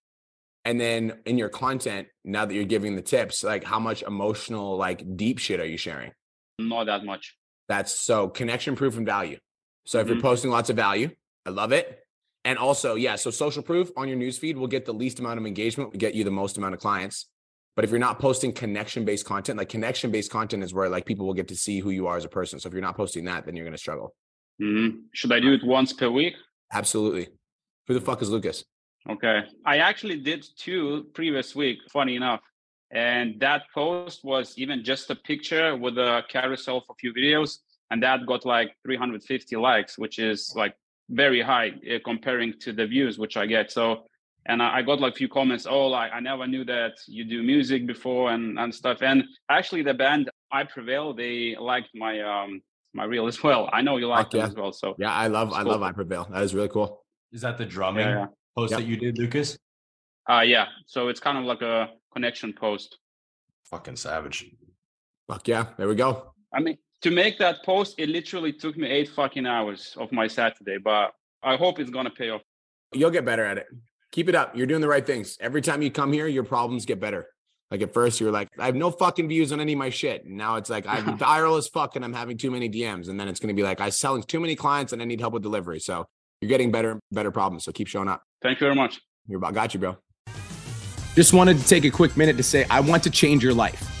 [0.65, 4.77] And then in your content, now that you're giving the tips, like how much emotional,
[4.77, 6.11] like deep shit are you sharing?
[6.59, 7.37] Not that much.
[7.69, 9.37] That's so connection proof and value.
[9.85, 10.21] So if you're Mhm.
[10.21, 11.09] posting lots of value,
[11.45, 11.99] I love it.
[12.43, 15.45] And also, yeah, so social proof on your newsfeed will get the least amount of
[15.45, 17.27] engagement, will get you the most amount of clients.
[17.75, 21.05] But if you're not posting connection based content, like connection based content is where like
[21.05, 22.59] people will get to see who you are as a person.
[22.59, 24.13] So if you're not posting that, then you're going to struggle.
[24.61, 25.03] Mhm.
[25.13, 26.35] Should I do it once per week?
[26.73, 27.29] Absolutely.
[27.87, 28.65] Who the fuck is Lucas?
[29.09, 29.41] Okay.
[29.65, 32.41] I actually did two previous week, funny enough.
[32.91, 37.59] And that post was even just a picture with a carousel of a few videos.
[37.89, 40.75] And that got like 350 likes, which is like
[41.09, 43.71] very high uh, comparing to the views which I get.
[43.71, 44.05] So,
[44.47, 45.65] and I I got like a few comments.
[45.69, 49.01] Oh, like I never knew that you do music before and and stuff.
[49.01, 52.61] And actually, the band I Prevail, they liked my um
[52.93, 53.69] my reel as well.
[53.71, 54.47] I know you like Fuck them yeah.
[54.47, 54.73] as well.
[54.73, 55.71] So Yeah, I love, I Cool.
[55.71, 56.27] love I Prevail.
[56.31, 57.05] That is really cool.
[57.31, 58.25] Is that the drumming yeah, yeah.
[58.57, 58.79] post Yep.
[58.81, 59.57] that you did, Lucas?
[60.29, 60.65] Uh, yeah.
[60.87, 62.97] So it's kind of like a connection post.
[63.69, 64.51] Fucking savage.
[65.29, 65.67] Fuck yeah.
[65.77, 66.33] There we go.
[66.53, 70.27] I mean, to make that post, it literally took me eight fucking hours of my
[70.27, 72.41] Saturday, but I hope it's gonna pay off.
[72.93, 73.67] You'll get better at it.
[74.11, 74.55] Keep it up.
[74.55, 75.37] You're doing the right things.
[75.39, 77.27] Every time you come here, your problems get better.
[77.69, 80.25] Like at first, you're like, I have no fucking views on any of my shit.
[80.25, 83.07] And now it's like, I'm viral as fuck and I'm having too many DMs.
[83.07, 85.21] And then it's going to be like, I'm selling too many clients and I need
[85.21, 85.79] help with delivery.
[85.79, 86.05] So
[86.41, 87.63] you're getting better, and better problems.
[87.63, 88.23] So keep showing up.
[88.41, 88.99] Thank you very much.
[89.27, 89.97] You're about, got you, bro.
[91.15, 94.00] Just wanted to take a quick minute to say, I want to change your life.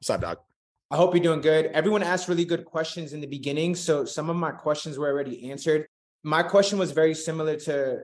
[0.00, 0.38] what's up, dog?
[0.90, 1.66] I hope you're doing good.
[1.66, 3.74] Everyone asked really good questions in the beginning.
[3.74, 5.86] So some of my questions were already answered.
[6.24, 8.00] My question was very similar to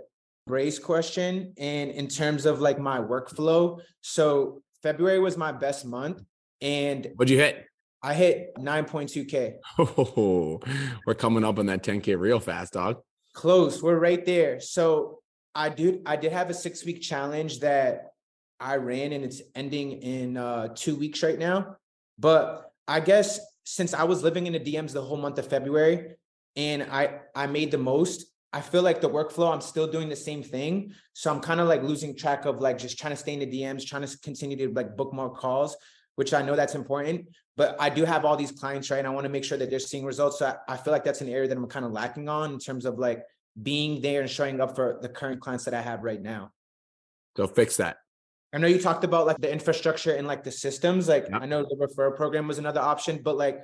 [0.46, 3.80] Bray's question and in terms of like my workflow.
[4.02, 6.22] So February was my best month
[6.60, 7.64] and What'd you hit?
[8.02, 9.54] I hit 9.2K.
[9.78, 10.60] Oh,
[11.06, 12.98] we're coming up on that 10K real fast, dog.
[13.32, 13.82] Close.
[13.82, 14.60] We're right there.
[14.60, 15.20] So
[15.54, 18.10] I did I did have a six week challenge that
[18.60, 21.76] I ran and it's ending in uh two weeks right now.
[22.18, 26.14] But I guess since I was living in the DMs the whole month of February
[26.54, 30.16] and I I made the most, I feel like the workflow, I'm still doing the
[30.16, 30.94] same thing.
[31.12, 33.46] So I'm kind of like losing track of like just trying to stay in the
[33.46, 35.76] DMs, trying to continue to like book more calls,
[36.14, 37.28] which I know that's important.
[37.56, 38.98] But I do have all these clients, right?
[38.98, 40.38] And I want to make sure that they're seeing results.
[40.38, 42.58] So I, I feel like that's an area that I'm kind of lacking on in
[42.58, 43.22] terms of like
[43.62, 46.52] being there and showing up for the current clients that I have right now.
[47.36, 47.98] So fix that.
[48.56, 51.08] I know you talked about like the infrastructure and like the systems.
[51.10, 51.42] Like Yep.
[51.42, 53.60] I know the referral program was another option, but like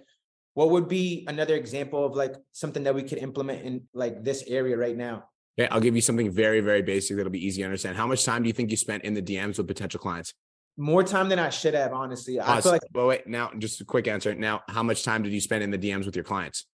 [0.53, 4.45] what would be another example of like something that we could implement in like this
[4.47, 5.25] area right now?
[5.59, 7.97] Okay, I'll give you something very, very basic that'll be easy to understand.
[7.97, 10.35] How much time do you think you spent in the DMs with potential clients?
[10.77, 12.39] More time than I should have, honestly.
[12.39, 14.35] I feel like but wait, now just a quick answer.
[14.35, 16.67] Now, how much time did you spend in the DMs with your clients?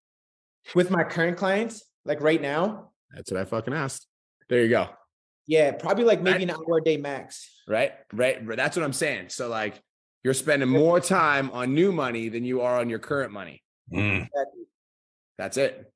[0.74, 4.08] with my current clients, like right now, That's what I fucking asked.
[4.48, 4.88] There you go.
[5.46, 7.48] yeah, probably like maybe an hour a day max.
[7.68, 8.56] Right, right.
[8.56, 9.28] That's what I'm saying.
[9.28, 9.80] So like,
[10.24, 13.62] you're spending more time on new money than you are on your current money.
[13.92, 14.26] Mm.
[14.26, 14.64] Exactly.
[15.36, 15.92] That's it.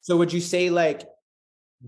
[0.00, 1.02] So would you say like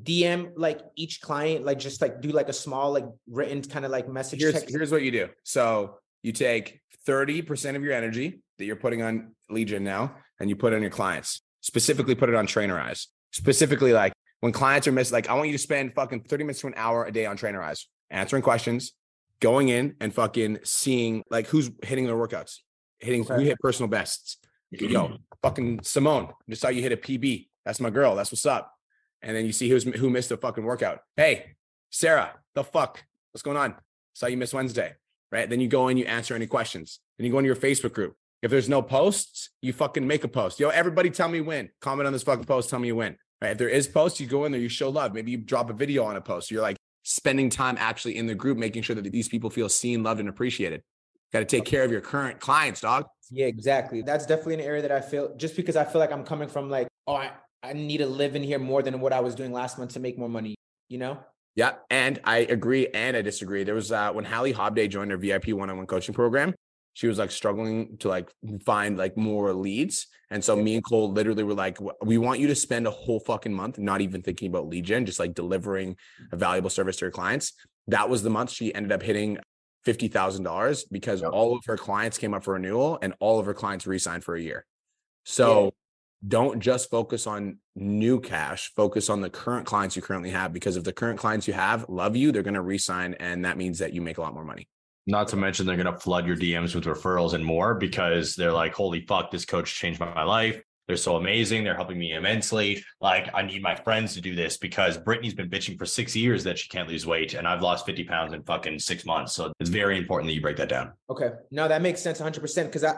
[0.00, 3.90] DM like each client, like just like do like a small like written kind of
[3.90, 4.68] like message Here's text?
[4.70, 5.28] here's what you do.
[5.42, 10.48] So you take 30% of your energy that you're putting on lead gen now, and
[10.48, 11.40] you put it on your clients.
[11.60, 13.06] Specifically, put it on Trainerize.
[13.32, 16.60] Specifically, like when clients are missing, like I want you to spend fucking 30 minutes
[16.60, 18.92] to an hour a day on Trainerize, answering questions,
[19.42, 22.60] going in and fucking seeing like who's hitting their workouts,
[23.00, 24.38] hitting who hit personal bests.
[24.70, 27.48] Yo, fucking Simone, just saw you hit a PB.
[27.66, 28.14] That's my girl.
[28.14, 28.72] That's what's up.
[29.20, 31.00] And then you see who's who missed a fucking workout.
[31.16, 31.56] Hey,
[31.90, 33.74] Sarah, the fuck, what's going on?
[34.14, 34.94] Saw you miss Wednesday,
[35.30, 35.50] right?
[35.50, 37.00] Then you go in, you answer any questions.
[37.18, 38.16] Then you go into your Facebook group.
[38.42, 40.58] If there's no posts, you fucking make a post.
[40.58, 41.68] Yo, everybody tell me when.
[41.80, 42.70] Comment on this fucking post.
[42.70, 43.16] Tell me you win.
[43.40, 43.52] Right?
[43.52, 45.14] If there is posts, you go in there, you show love.
[45.14, 46.50] Maybe you drop a video on a post.
[46.50, 50.02] You're like spending time actually in the group, making sure that these people feel seen,
[50.02, 50.82] loved, and appreciated.
[51.32, 53.06] Got to take care of your current clients, dog.
[53.30, 54.02] Yeah, exactly.
[54.02, 56.68] That's definitely an area that I feel just because I feel like I'm coming from
[56.68, 57.30] like, oh, I,
[57.62, 60.00] I need to live in here more than what I was doing last month to
[60.00, 60.56] make more money,
[60.88, 61.18] you know?
[61.54, 63.64] Yeah, and I agree and I disagree.
[63.64, 66.54] There was uh, when Hallie Hobday joined our VIP one-on-one coaching program,
[66.94, 68.30] she was like struggling to like
[68.64, 72.46] find like more leads, and so me and Cole literally were like, "We want you
[72.48, 75.96] to spend a whole fucking month not even thinking about lead gen, just like delivering
[76.32, 77.52] a valuable service to your clients."
[77.88, 79.38] That was the month she ended up hitting
[79.84, 81.32] fifty thousand dollars because Yep.
[81.32, 84.36] all of her clients came up for renewal and all of her clients re-signed for
[84.36, 84.64] a year.
[85.24, 85.72] So
[86.26, 90.76] don't just focus on new cash focus on the current clients you currently have because
[90.76, 93.80] if the current clients you have love you they're going to re-sign and that means
[93.80, 94.68] that you make a lot more money
[95.06, 98.74] Not to mention they're gonna flood your DMs with referrals and more because they're like,
[98.74, 100.62] holy fuck, this coach changed my, my life.
[100.88, 101.62] They're so amazing.
[101.64, 102.84] They're helping me immensely.
[103.00, 106.42] Like, I need my friends to do this because Brittany's been bitching for six years
[106.44, 109.32] that she can't lose weight, and I've lost 50 pounds in fucking six months.
[109.32, 110.92] So it's very important that you break that down.
[111.08, 111.30] Okay.
[111.52, 112.94] No, that makes sense 100% because I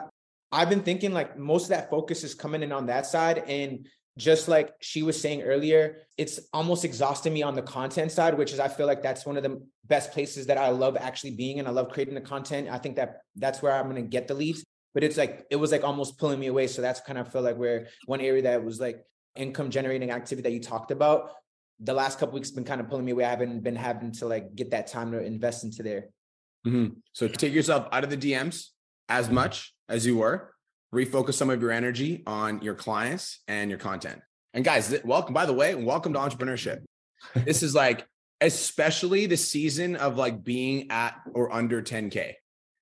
[0.51, 3.87] I've been thinking like most of that focus is coming in on that side and
[4.17, 8.53] just like she was saying earlier, it's almost exhausting me on the content side, which
[8.53, 11.59] is I feel like that's one of the best places that I love actually being
[11.59, 12.69] and I love creating the content.
[12.69, 15.57] I think that that's where I'm going to get the leads, but it's like it
[15.57, 16.67] was like almost pulling me away.
[16.67, 19.03] So that's kind of feel like where one area that was like
[19.35, 21.31] income generating activity that you talked about.
[21.81, 23.25] The last couple weeks been kind of pulling me away.
[23.25, 26.09] I haven't been having to like get that time to invest into there.
[26.65, 26.95] Mhm.
[27.11, 28.69] so take yourself out of the dms
[29.07, 30.54] as much as you were
[30.93, 34.21] refocus some of your energy on your clients and your content.
[34.53, 36.83] And guys welcome by the way welcome to entrepreneurship.
[37.33, 38.05] This is like
[38.41, 42.33] especially the season of like being at or under 10k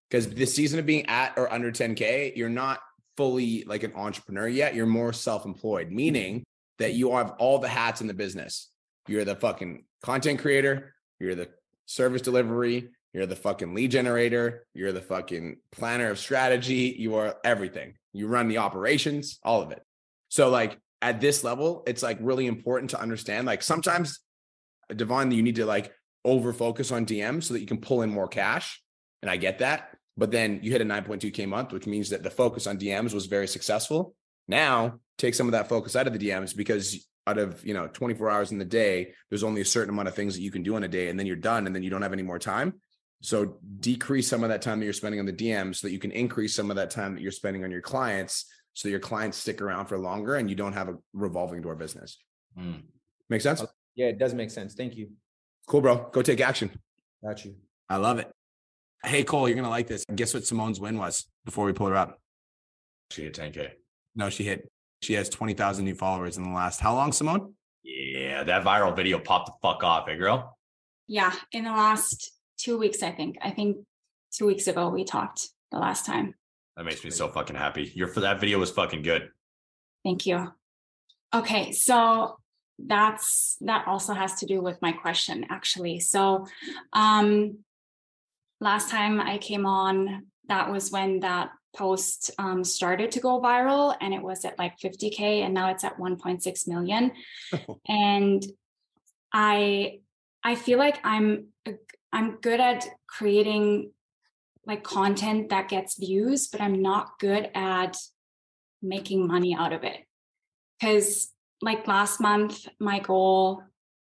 [0.09, 2.79] because the season of being at or under 10k you're not
[3.17, 6.43] fully like an entrepreneur yet you're more self-employed meaning
[6.79, 8.71] that you have all the hats in the business.
[9.07, 11.49] You're the fucking content creator you're the
[11.85, 17.35] service delivery you're the fucking lead generator you're the fucking planner of strategy you are
[17.43, 19.81] everything you run the operations all of it
[20.29, 24.19] so like at this level it's like really important to understand like sometimes
[24.95, 25.93] Devon, you need to like
[26.25, 28.81] over focus on DM so that you can pull in more cash.
[29.21, 29.95] And I get that.
[30.15, 33.25] But then you hit a 9.2K month, which means that the focus on DMs was
[33.25, 34.15] very successful.
[34.47, 37.87] Now take some of that focus out of the DMs because out of you know
[37.87, 40.61] 24 hours in the day, there's only a certain amount of things that you can
[40.61, 42.39] do in a day, and then you're done, and then you don't have any more
[42.39, 42.73] time.
[43.23, 45.99] So decrease some of that time that you're spending on the DMs so that you
[45.99, 48.99] can increase some of that time that you're spending on your clients so that your
[48.99, 52.17] clients stick around for longer and you don't have a revolving door business.
[52.59, 52.81] Mm.
[53.29, 53.63] Make sense?
[53.95, 54.73] Yeah, it does make sense.
[54.73, 55.11] Thank you.
[55.67, 56.09] Cool, bro.
[56.11, 56.69] Go take action.
[57.23, 57.55] Got you.
[57.89, 58.29] I love it.
[59.05, 60.03] Hey, Cole, you're going to like this.
[60.13, 62.19] Guess what Simone's win was before we pull her up?
[63.11, 63.69] She hit 10K.
[64.15, 64.69] No, she hit,
[65.01, 67.53] she has 20,000 new followers in the last, how long, Simone?
[67.83, 70.57] Yeah, that viral video popped the fuck off, eh, girl?
[71.07, 72.32] Yeah, in the last
[72.63, 73.37] two weeks, I think.
[73.41, 73.77] I think
[74.31, 76.35] two weeks ago we talked the last time.
[76.77, 77.91] That makes me so fucking happy.
[77.95, 79.29] Your for that video was fucking good.
[80.03, 80.51] Thank you.
[81.33, 82.37] Okay, so
[82.79, 85.99] that's that also has to do with my question actually.
[85.99, 86.47] So
[86.93, 87.59] um
[88.59, 93.95] last time I came on, that was when that post um, started to go viral
[93.99, 97.11] and it was at like 50k and now it's at 1.6 million
[97.87, 98.45] and
[99.33, 99.99] i
[100.43, 101.73] i feel like i'm a-
[102.13, 103.91] i'm good at creating
[104.65, 107.97] like content that gets views but i'm not good at
[108.83, 110.05] making money out of it.
[110.79, 113.63] Because like last month, my goal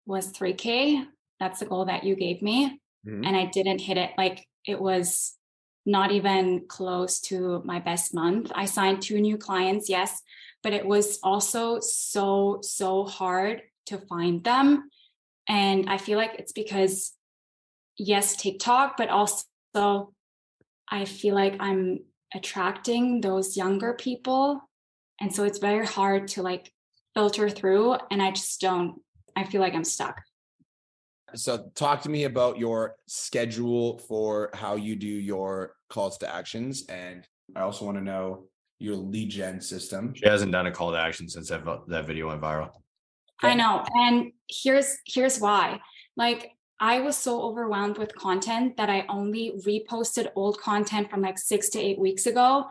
[0.06, 1.04] was 3K.
[1.40, 2.80] That's the goal that you gave me.
[3.06, 3.26] Mhm.
[3.26, 4.12] And I didn't hit it.
[4.16, 5.36] Like it was
[5.84, 8.52] not even close to my best month.
[8.54, 10.22] I signed two new clients, yes,
[10.62, 14.90] but it was also so, so hard to find them.
[15.48, 17.12] And I feel like it's because,
[17.96, 20.12] yes, TikTok, but also
[20.88, 22.00] I feel like I'm
[22.34, 24.60] attracting those younger people.
[25.20, 26.72] And so it's very hard to like
[27.14, 27.96] filter through.
[28.10, 29.00] And I just don't,
[29.36, 30.20] I feel like I'm stuck.
[31.34, 36.86] So talk to me about your schedule for how you do your calls to actions.
[36.88, 38.46] And I also want to know
[38.80, 40.14] your lead gen system.
[40.14, 42.70] She hasn't done a call to action since that, vo- that video went viral.
[43.42, 43.84] I know.
[43.94, 45.80] And here's here's why.
[46.16, 46.50] Like
[46.80, 51.68] I was so overwhelmed with content that I only reposted old content from like 6
[51.70, 52.66] to 8 weeks ago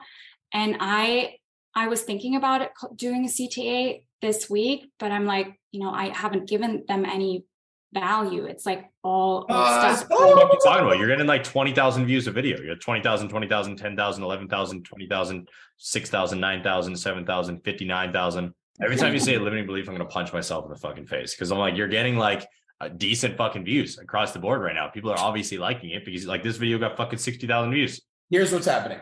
[0.52, 1.36] and I
[1.76, 5.92] I was thinking about it doing a CTA this week, but I'm like, you know,
[5.92, 7.46] I haven't given them any
[7.94, 8.46] value.
[8.46, 10.10] It's like all Uh, stuff.
[10.10, 10.98] What are you talking about?
[10.98, 12.60] You're getting like 20,000 views a video.
[12.60, 18.54] You're at 20,000, 20,000, 10,000, 11,000, 20,000, 6,000, 9,000, 7,000, 59,000.
[18.82, 21.06] Every time you say a limiting belief, I'm going to punch myself in the fucking
[21.06, 22.48] face because I'm like, you're getting like
[22.82, 24.88] a decent fucking views across the board right now.
[24.88, 28.02] People are obviously liking it because like this video got fucking 60,000 views.
[28.30, 29.00] Here's what's happening.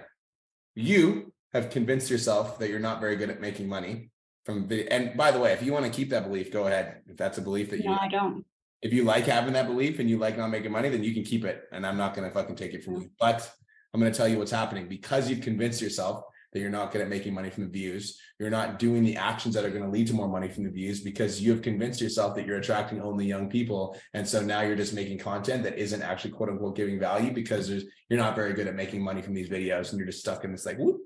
[0.75, 4.09] You have convinced yourself that you're not very good at making money
[4.45, 4.87] from video.
[4.89, 7.01] And by the way, if you want to keep that belief, go ahead.
[7.07, 8.45] If that's a belief that you No, I don't.
[8.81, 11.23] if you like having that belief and you like not making money, then you can
[11.23, 11.63] keep it.
[11.71, 13.09] And I'm not going to fucking take it from you.
[13.19, 13.49] But
[13.93, 17.01] I'm going to tell you what's happening because you've convinced yourself that you're not good
[17.01, 18.19] at making money from the views.
[18.39, 20.69] You're not doing the actions that are going to lead to more money from the
[20.69, 23.97] views because you have convinced yourself that you're attracting only young people.
[24.13, 27.67] And so now you're just making content that isn't actually quote unquote giving value because
[27.67, 30.43] there's you're not very good at making money from these videos and you're just stuck
[30.45, 31.01] in this like whoop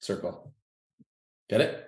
[0.00, 0.52] circle.
[1.48, 1.86] Get it?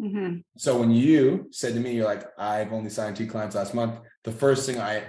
[0.00, 0.42] Mhm.
[0.56, 4.00] So when you said to me, you're like, I've only signed two clients last month.
[4.24, 5.04] The first thing I,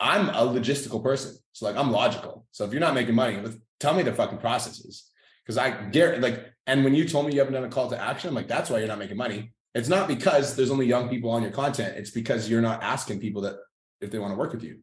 [0.00, 1.36] I'm a logistical person.
[1.52, 2.46] So like I'm logical.
[2.50, 3.40] So if you're not making money,
[3.78, 5.10] tell me the fucking processes.
[5.44, 8.00] Because I guarantee, like, and when you told me you haven't done a call to
[8.00, 9.52] action, I'm like, that's why you're not making money.
[9.74, 11.96] It's not because there's only young people on your content.
[11.96, 13.56] It's because you're not asking people that
[14.00, 14.80] if they want to work with you.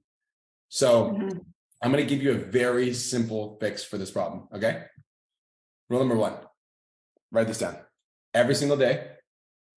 [0.69, 1.45] So Mhm.
[1.82, 4.47] I'm going to give you a very simple fix for this problem.
[4.54, 4.84] Okay.
[5.89, 6.38] Rule number one
[7.32, 7.78] write this down.
[8.34, 9.08] Every single day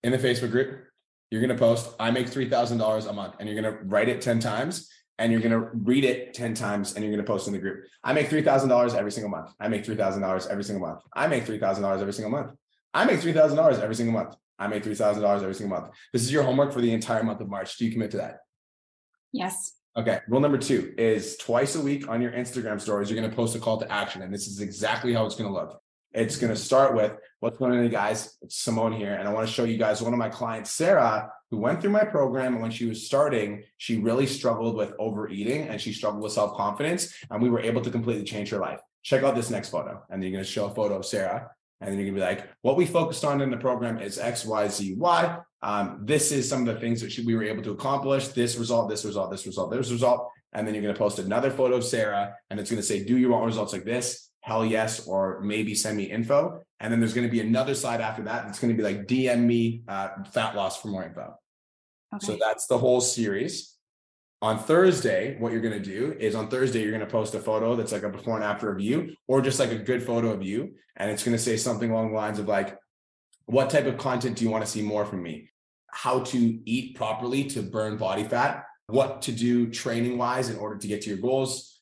[0.02, 0.84] in the Facebook group,
[1.30, 4.20] you're going to post, I make $3,000 a month, and you're going to write it
[4.20, 7.46] 10 times and you're going to read it 10 times and you're going to post
[7.46, 7.84] in the group.
[8.02, 9.52] I make $3,000 every single month.
[9.60, 11.02] I make $3,000 every single month.
[11.12, 12.52] I make $3,000 every single month.
[12.92, 14.36] I make $3,000 every single month.
[14.58, 15.92] I make $3,000 every single month.
[16.12, 17.76] This is your homework for the entire month of March.
[17.76, 18.38] Do you commit to that?
[19.32, 19.74] Yes.
[19.96, 20.20] Okay.
[20.28, 23.54] Rule number two is twice a week on your Instagram stories, you're going to post
[23.56, 24.22] a call to action.
[24.22, 25.80] And this is exactly how it's going to look.
[26.12, 28.36] It's going to start with what's going on, guys?
[28.42, 29.14] It's Simone here.
[29.14, 31.90] And I want to show you guys one of my clients, Sarah, who went through
[31.90, 32.54] my program.
[32.54, 36.56] And when she was starting, she really struggled with overeating and she struggled with self
[36.56, 37.14] confidence.
[37.30, 38.80] And we were able to completely change her life.
[39.02, 40.02] Check out this next photo.
[40.10, 41.50] And then you're going to show a photo of Sarah.
[41.80, 44.18] And then you're going to be like, what we focused on in the program is
[44.18, 45.38] X, Y, Z, Y.
[45.62, 48.28] Um, this is some of the things that she, we were able to accomplish.
[48.28, 50.28] This result, this result, this result, this result.
[50.52, 53.04] And then you're going to post another photo of Sarah and it's going to say,
[53.04, 54.30] do you want results like this?
[54.40, 56.60] Hell yes, or maybe send me info.
[56.80, 58.46] And then there's going to be another slide after that.
[58.48, 61.34] It's going to be like DM me uh, fat loss for more info.
[62.20, 63.76] So that's the whole series.
[64.42, 67.40] On Thursday, what you're going to do is on Thursday, you're going to post a
[67.40, 70.30] photo that's like a before and after of you, or just like a good photo
[70.30, 70.74] of you.
[70.96, 72.78] And it's going to say something along the lines of like,
[73.46, 75.50] what type of content do you want to see more from me?
[75.90, 80.76] How to eat properly to burn body fat, what to do training wise in order
[80.76, 81.80] to get to your goals.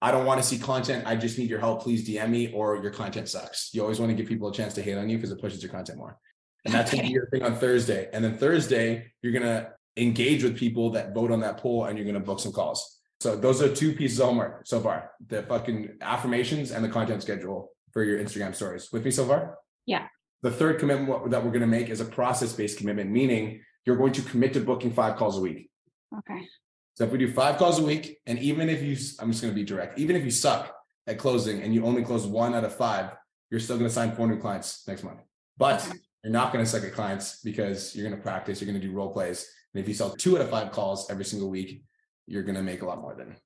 [0.00, 1.06] I don't want to see content.
[1.06, 1.82] I just need your help.
[1.82, 3.70] Please DM me or your content sucks.
[3.72, 5.62] You always want to give people a chance to hate on you because it pushes
[5.62, 6.18] your content more.
[6.66, 8.08] And that's going to be your thing on Thursday.
[8.12, 11.96] And then Thursday, you're going to engage with people that vote on that poll and
[11.96, 12.98] you're going to book some calls.
[13.20, 17.22] So those are two pieces of homework so far the fucking affirmations and the content
[17.22, 18.92] schedule for your Instagram stories.
[18.92, 19.56] With me so far?
[19.86, 20.06] Yeah.
[20.42, 23.96] The third commitment that we're going to make is a process based commitment, meaning you're
[23.96, 25.70] going to commit to booking five calls a week.
[26.18, 26.46] Okay.
[26.94, 29.52] So if we do five calls a week, and even if you, I'm just going
[29.52, 30.74] to be direct, even if you suck
[31.06, 33.12] at closing and you only close one out of five,
[33.50, 35.20] you're still going to sign four new clients next month.
[35.56, 35.98] But Okay.
[36.26, 38.84] You're not going to suck at clients because you're going to practice, you're going to
[38.84, 39.48] do role plays.
[39.72, 41.84] And if you sell two out of five calls every single week,
[42.26, 43.36] you're going to make a lot more than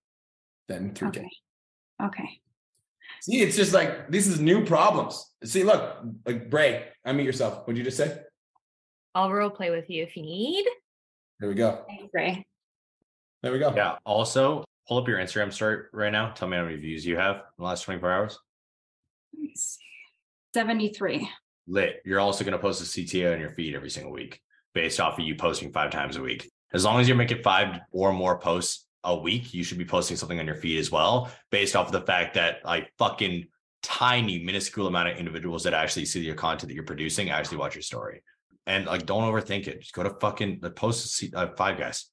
[0.67, 1.09] than 3K.
[1.09, 1.29] Okay.
[2.03, 2.41] Okay.
[3.21, 5.31] See, it's just like this is new problems.
[5.45, 7.67] See, look, like Bray, unmute yourself.
[7.67, 8.19] What'd you just say?
[9.15, 10.65] I'll role play with you if you need.
[11.39, 11.85] There we go.
[11.87, 12.47] Thanks, Ray.
[13.43, 13.75] There we go.
[13.77, 13.97] Yeah.
[14.07, 16.31] Also, pull up your Instagram story right now.
[16.31, 18.39] Tell me how many views you have in the last 24 hours.
[19.35, 19.81] Let me see.
[20.55, 21.29] 73.
[21.71, 22.03] Lit.
[22.05, 24.41] You're also going to post a CTA on your feed every single week
[24.75, 26.51] based off of you posting five times a week.
[26.73, 30.17] As long as you're making five or more posts a week, you should be posting
[30.17, 33.47] something on your feed as well, based off of the fact that like fucking
[33.83, 37.75] tiny, minuscule amount of individuals that actually see your content that you're producing actually watch
[37.75, 38.23] your story.
[38.67, 39.81] And like, don't overthink it.
[39.81, 42.11] Just go to fucking the post uh, five guys.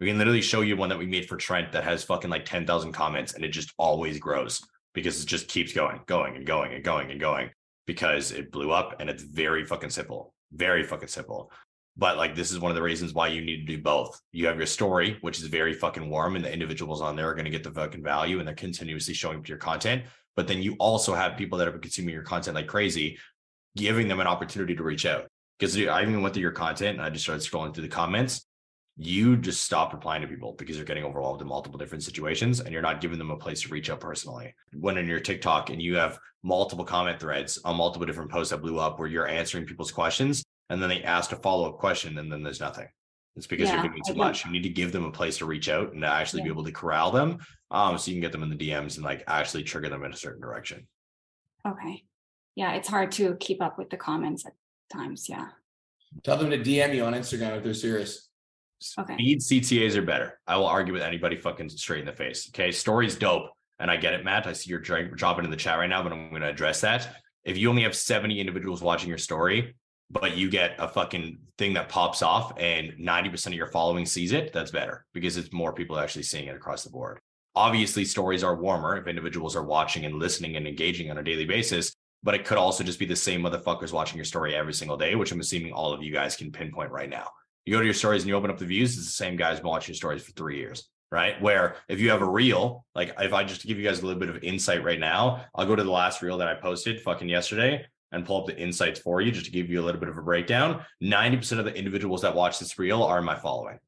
[0.00, 2.44] We can literally show you one that we made for Trent that has fucking like
[2.44, 4.64] 10,000 comments and it just always grows
[4.94, 7.50] because it just keeps going, going and going and going and going
[7.88, 10.34] because it blew up and it's very fucking simple.
[10.52, 11.50] Very fucking simple.
[11.96, 14.20] But like this is one of the reasons why you need to do both.
[14.30, 17.34] You have your story, which is very fucking warm, and the individuals on there are
[17.34, 20.02] going to get the fucking value and they're continuously showing up to your content.
[20.36, 23.18] But then you also have people that are consuming your content like crazy,
[23.74, 25.26] giving them an opportunity to reach out.
[25.58, 28.44] Because I even went through your content and I just started scrolling through the comments.
[28.98, 32.70] You just stop replying to people because you're getting overwhelmed in multiple different situations and
[32.70, 34.54] you're not giving them a place to reach out personally.
[34.74, 36.18] When in your TikTok and you have
[36.48, 40.42] multiple comment threads on multiple different posts that blew up where you're answering people's questions
[40.70, 42.88] and then they ask a follow-up question and then there's nothing.
[43.36, 44.44] It's because yeah, you're giving too much.
[44.44, 46.46] You need to give them a place to reach out and to actually yeah.
[46.46, 47.38] be able to corral them
[47.70, 50.12] um so you can get them in the dms and like actually trigger them in
[50.12, 50.88] a certain direction.
[51.66, 52.02] Okay.
[52.56, 54.54] Yeah it's hard to keep up with the comments at
[54.90, 55.48] times yeah.
[56.24, 58.30] Tell them to dm you on instagram if they're serious.
[58.98, 59.16] Okay.
[59.16, 60.40] Feed ctas are better.
[60.46, 62.70] I will argue with anybody fucking straight in the face okay?
[62.72, 65.88] Stories dope and i get it matt i see you're dropping in the chat right
[65.88, 69.18] now but i'm going to address that if you only have 70 individuals watching your
[69.18, 69.74] story
[70.10, 74.32] but you get a fucking thing that pops off and 90% of your following sees
[74.32, 77.18] it, that's better because it's more people actually seeing it across the board.
[77.54, 81.44] Obviously, stories are warmer if individuals are watching and listening and engaging on a daily
[81.44, 84.96] basis, but it could also just be the same motherfuckers watching your story every single
[84.96, 87.28] day, which I'm assuming all of you guys can pinpoint right now.
[87.66, 89.60] You go to your stories and you open up the views, it's the same guys
[89.60, 91.40] been watching your stories for three years, right?
[91.40, 94.20] Where if you have a reel, like if I just give you guys a little
[94.20, 97.28] bit of insight right now, I'll go to the last reel that I posted fucking
[97.28, 100.08] yesterday and pull up the insights for you just to give you a little bit
[100.08, 100.82] of a breakdown.
[101.02, 103.78] 90% of the individuals that watch this reel are my following.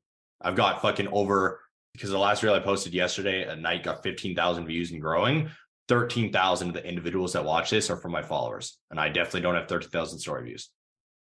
[0.41, 1.61] I've got fucking over
[1.93, 5.51] because the last reel I posted yesterday at night got 15,000 views and growing.
[5.89, 8.79] 13,000 of the individuals that watch this are from my followers.
[8.91, 10.71] And I definitely don't have 30,000 story views.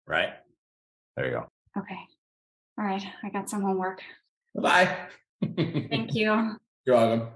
[0.07, 0.31] Right?
[1.17, 1.49] There you go.
[1.77, 1.99] Okay.
[2.79, 3.05] All right.
[3.23, 4.01] I got some homework.
[4.55, 4.97] Bye.
[5.43, 6.57] Thank you.
[6.85, 7.29] You're welcome.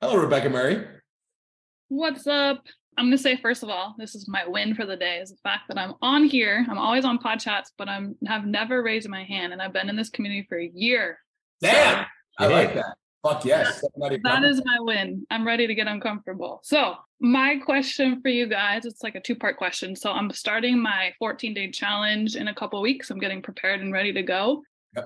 [0.00, 0.86] Hello, Rebecca Murray.
[1.88, 2.62] What's up?
[2.96, 5.30] I'm going to say first of all, this is my win for the day is
[5.30, 6.66] the fact that I'm on here.
[6.68, 9.88] I'm always on pod chats, but I'm have never raised my hand, and I've been
[9.88, 11.18] in this community for a year.
[11.60, 12.04] Damn,
[12.38, 12.96] so, I like that.
[13.22, 13.82] Fuck yes,
[14.22, 15.26] that is my win.
[15.30, 16.60] I'm ready to get uncomfortable.
[16.62, 19.94] So my question for you guys, it's like a two part question.
[19.94, 23.10] So I'm starting my 14 day challenge in a couple weeks.
[23.10, 24.62] I'm getting prepared and ready to go.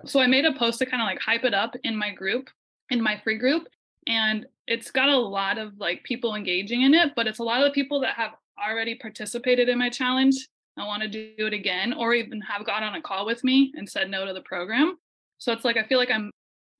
[0.06, 2.48] So I made a post to kind of like hype it up in my group,
[2.90, 3.66] in my free group,
[4.06, 7.60] and it's got a lot of like people engaging in it but it's a lot
[7.60, 8.32] of the people that have
[8.64, 12.82] already participated in my challenge i want to do it again or even have got
[12.82, 14.96] on a call with me and said no to the program.
[15.38, 16.30] So it's like i feel like i'm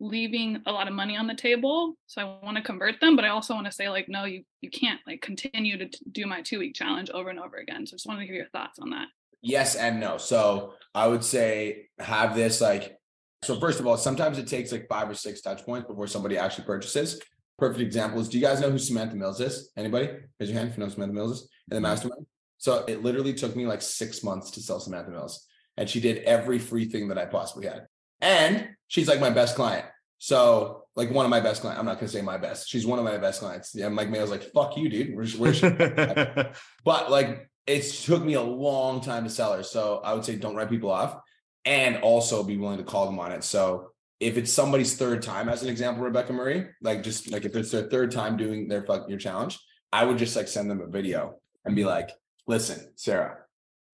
[0.00, 3.24] leaving a lot of money on the table so i want to convert them but
[3.24, 6.42] i also want to say like no you you can't like continue to do my
[6.42, 7.86] two week challenge over and over again.
[7.86, 9.06] So I just wanted to hear your thoughts on that
[9.44, 12.98] yes and no so i would say have this like
[13.44, 16.38] so first of all, sometimes it takes like five or six touch points before somebody
[16.38, 17.20] actually purchases.
[17.58, 19.70] Perfect example is do you guys know who Samantha Mills is?
[19.76, 20.08] Anybody?
[20.40, 21.82] Raise your hand if you know Samantha Mills is in the mm-hmm.
[21.82, 22.26] mastermind.
[22.58, 25.46] So it literally took me like six months to sell Samantha Mills.
[25.76, 27.86] And she did every free thing that I possibly had.
[28.20, 29.84] And she's like my best client.
[30.18, 31.78] So like one of my best clients.
[31.78, 32.68] I'm not gonna say my best.
[32.68, 33.74] She's one of my best clients.
[33.74, 35.14] Yeah, Mike Mayo's like, fuck you, dude.
[35.14, 35.60] Where's, where's
[36.84, 39.62] but like it took me a long time to sell her.
[39.62, 41.20] So I would say don't write people off
[41.64, 43.44] and also be willing to call them on it.
[43.44, 43.90] So
[44.20, 47.70] if it's somebody's third time, as an example, Rebecca Murray, like just like if it's
[47.70, 49.58] their third time doing their fuck your challenge,
[49.92, 52.10] I would just like send them a video and be like,
[52.46, 53.38] listen, Sarah,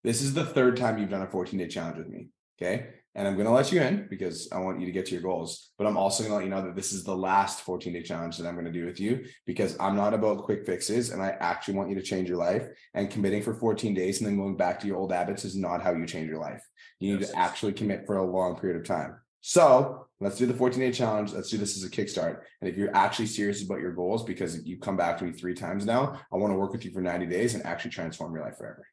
[0.04, 2.30] this is the third time you've done a 14 day challenge with me.
[2.62, 2.88] Okay.
[3.16, 5.22] And I'm going to let you in because I want you to get to your
[5.22, 5.72] goals.
[5.78, 8.04] But I'm also going to let you know that this is the last 14 day
[8.04, 11.22] challenge that I'm going to do with you because I'm not about quick fixes and
[11.22, 12.68] I actually want you to change your life.
[12.94, 15.82] And committing for 14 days and then going back to your old habits is not
[15.82, 16.64] how you change your life.
[17.00, 17.32] You need yes.
[17.32, 19.16] to actually commit for a long period of time.
[19.42, 21.34] So let's do the 14 day challenge.
[21.34, 22.42] Let's do this as a kickstart.
[22.62, 25.54] And if you're actually serious about your goals, because you come back to me three
[25.54, 28.44] times now, I want to work with you for 90 days and actually transform your
[28.44, 28.86] life forever.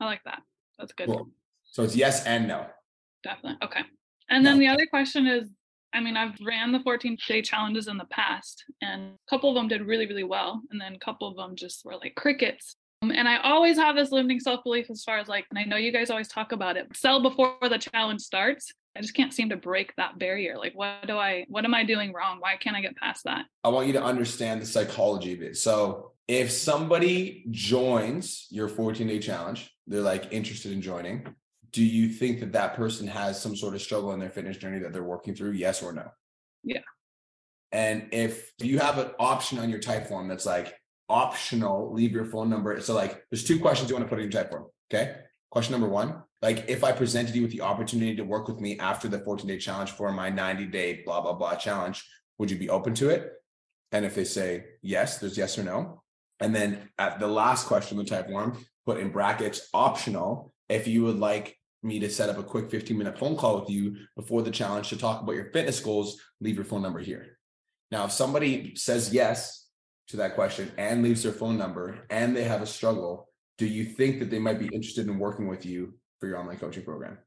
[0.00, 0.42] I like that.
[0.78, 1.06] That's good.
[1.06, 1.30] Cool.
[1.64, 2.66] So it's yes and no.
[3.22, 3.58] Definitely.
[3.66, 3.80] Okay.
[4.30, 4.60] And then no.
[4.60, 5.50] the other question is
[5.94, 9.54] I mean, I've ran the 14 day challenges in the past, and a couple of
[9.54, 10.62] them did really, really well.
[10.70, 12.76] And then a couple of them just were like crickets.
[13.02, 15.64] Um, and I always have this limiting self belief as far as like, and I
[15.64, 18.72] know you guys always talk about it sell before the challenge starts.
[18.96, 20.58] I just can't seem to break that barrier.
[20.58, 22.38] Like, what do I, what am I doing wrong?
[22.40, 23.46] Why can't I get past that?
[23.64, 25.56] I want you to understand the psychology of it.
[25.56, 31.26] So, if somebody joins your 14 day challenge, they're like interested in joining.
[31.72, 34.78] Do you think that that person has some sort of struggle in their fitness journey
[34.80, 35.52] that they're working through?
[35.52, 36.10] Yes or no?
[36.64, 36.80] Yeah.
[37.72, 40.74] And if you have an option on your Typeform that's like
[41.08, 42.78] optional, leave your phone number.
[42.80, 44.66] So, like, there's two questions you want to put in your Typeform.
[44.92, 45.16] Okay.
[45.50, 48.78] Question number one like, if I presented you with the opportunity to work with me
[48.78, 52.04] after the 14 day challenge for my 90 day blah, blah, blah challenge,
[52.38, 53.32] would you be open to it?
[53.92, 56.02] And if they say yes, there's yes or no.
[56.40, 61.20] And then at the last question, the Typeform, put in brackets optional if you would
[61.20, 64.50] like me to set up a quick 15 minute phone call with you before the
[64.50, 67.38] challenge to talk about your fitness goals, leave your phone number here.
[67.90, 69.68] Now, if somebody says yes
[70.08, 73.28] to that question and leaves their phone number and they have a struggle,
[73.58, 76.58] do you think that they might be interested in working with you for your online
[76.58, 77.18] coaching program?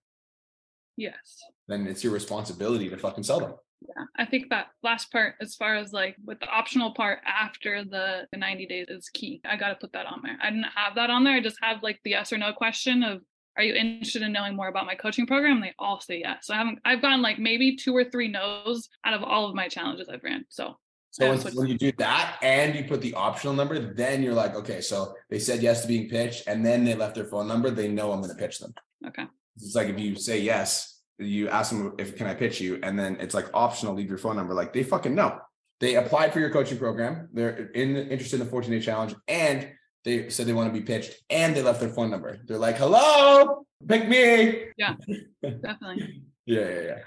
[0.98, 1.44] Yes.
[1.68, 3.54] Then it's your responsibility to fucking sell them.
[3.82, 7.84] Yeah, I think that last part, as far as like with the optional part after
[7.84, 9.42] the, the 90 days, is key.
[9.46, 10.38] I got to put that on there.
[10.42, 11.36] I didn't have that on there.
[11.36, 13.22] I just have like the yes or no question of,
[13.58, 15.58] are you interested in knowing more about my coaching program?
[15.58, 16.48] And they all say yes.
[16.48, 19.56] So I haven't, I've gotten like maybe two or three no's out of all of
[19.56, 20.46] my challenges I've ran.
[20.50, 20.76] So
[21.12, 24.56] So when, when you do that and you put the optional number, then you're like,
[24.56, 27.70] okay, so they said yes to being pitched and then they left their phone number.
[27.70, 28.74] They know I'm going to pitch them.
[29.08, 29.26] Okay.
[29.56, 32.98] It's like if you say yes, you ask them if can I pitch you, and
[33.00, 34.54] then it's like optional, leave your phone number.
[34.54, 35.40] Like they fucking know.
[35.80, 37.30] They applied for your coaching program.
[37.34, 39.70] They're in interested in the 14 day challenge, and
[40.06, 42.40] they said they want to be pitched, and they left their phone number.
[42.46, 44.96] They're like, "Hello, pick me." Yeah,
[45.42, 46.22] definitely.
[46.46, 47.00] yeah, yeah, yeah.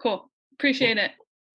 [0.00, 0.30] Cool.
[0.54, 1.10] Appreciate it.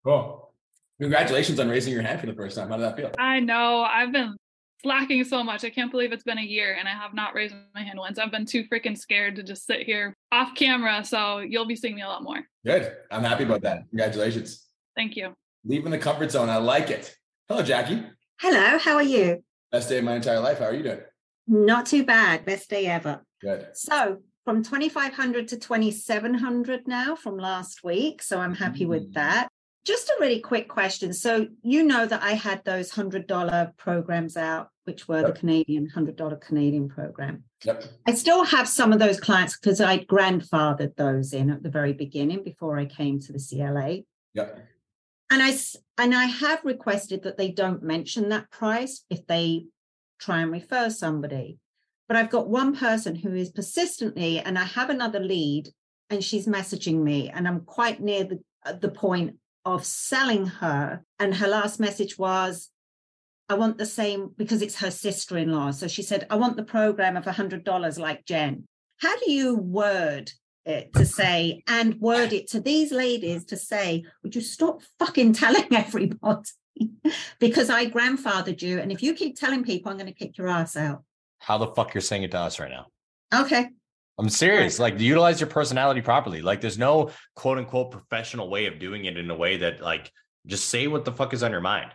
[0.06, 0.54] Cool.
[1.02, 2.70] Congratulations on raising your hand for the first time.
[2.70, 3.12] How did that feel?
[3.18, 3.82] I know.
[3.82, 4.36] I've been
[4.84, 5.64] slacking so much.
[5.64, 8.20] I can't believe it's been a year and I have not raised my hand once.
[8.20, 11.04] I've been too freaking scared to just sit here off camera.
[11.06, 12.41] So you'll be seeing me a lot more.
[12.66, 12.91] Good.
[13.12, 13.88] I'm happy about that.
[13.89, 14.68] Congratulations.
[14.95, 15.34] Thank you.
[15.64, 16.50] Leaving the comfort zone.
[16.50, 17.16] I like it.
[17.47, 18.04] Hello, Jackie.
[18.41, 19.43] Hello, how are you?
[19.72, 20.59] Best day of my entire life.
[20.59, 20.99] How are you doing?
[21.47, 22.45] Not too bad.
[22.45, 23.24] Best day ever.
[23.41, 23.67] Good.
[23.74, 28.22] So from 2500 to 2700 now from last week.
[28.24, 28.89] So I'm happy Mm.
[28.89, 29.47] with that.
[29.86, 31.13] Just a really quick question.
[31.13, 36.36] So you know that I had those $100 programs out, which were the Canadian $100
[36.41, 37.43] Canadian program.
[37.63, 37.84] Yep.
[38.07, 41.93] I still have some of those clients because I grandfathered those in at the very
[41.93, 44.03] beginning before I came to the CLA.
[44.34, 44.59] Yep.
[45.30, 45.56] And I
[45.98, 49.66] and I have requested that they don't mention that price if they
[50.20, 51.58] try and refer somebody.
[52.08, 55.70] But I've got one person who is persistently, and I have another lead,
[56.10, 61.04] and she's messaging me, and I'm quite near the uh, the point of selling her.
[61.20, 62.70] And her last message was,
[63.48, 65.72] I want the same because it's her sister-in-law.
[65.72, 68.66] So she said, I want the program of a $100 like Jen.
[68.98, 70.32] How do you word
[70.68, 75.34] Uh, to say and word it to these ladies to say, would you stop fucking
[75.34, 76.43] telling everybody?
[77.39, 78.80] because I grandfathered you.
[78.80, 81.03] And if you keep telling people, I'm going to kick your ass out.
[81.39, 82.88] How the fuck you're saying it to us right now?
[83.34, 83.68] Okay.
[84.20, 84.80] I'm serious.
[84.80, 86.41] Like utilize your personality properly.
[86.41, 90.12] Like there's no quote unquote professional way of doing it in a way that like
[90.45, 91.91] just say what the fuck is on your mind.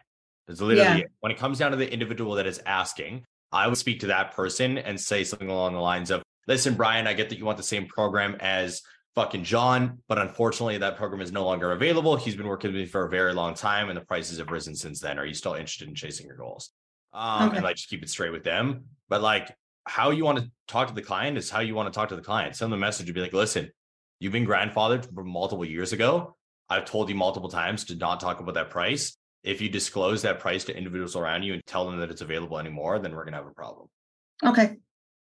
[0.48, 1.06] It's literally Yeah.
[1.20, 4.32] when it comes down to the individual that is asking, I would speak to that
[4.32, 7.56] person and say something along the lines of, listen, Brian, I get that you want
[7.56, 8.82] the same program as
[9.14, 12.16] fucking John, but unfortunately that program is no longer available.
[12.16, 14.74] He's been working with me for a very long time and the prices have risen
[14.74, 15.18] since then.
[15.18, 16.70] Are you still interested in chasing your goals?
[17.12, 17.56] Um, Okay.
[17.58, 18.84] and like just keep it straight with them.
[19.08, 21.96] But like how you want to talk to the client is how you want to
[21.96, 22.56] talk to the client.
[22.56, 23.70] Send them a message and be like, listen,
[24.18, 26.36] you've been grandfathered from multiple years ago.
[26.68, 29.16] I've told you multiple times to not talk about that price.
[29.44, 32.58] If you disclose that price to individuals around you and tell them that it's available
[32.58, 33.88] anymore, then we're gonna have a problem.
[34.42, 34.76] Okay.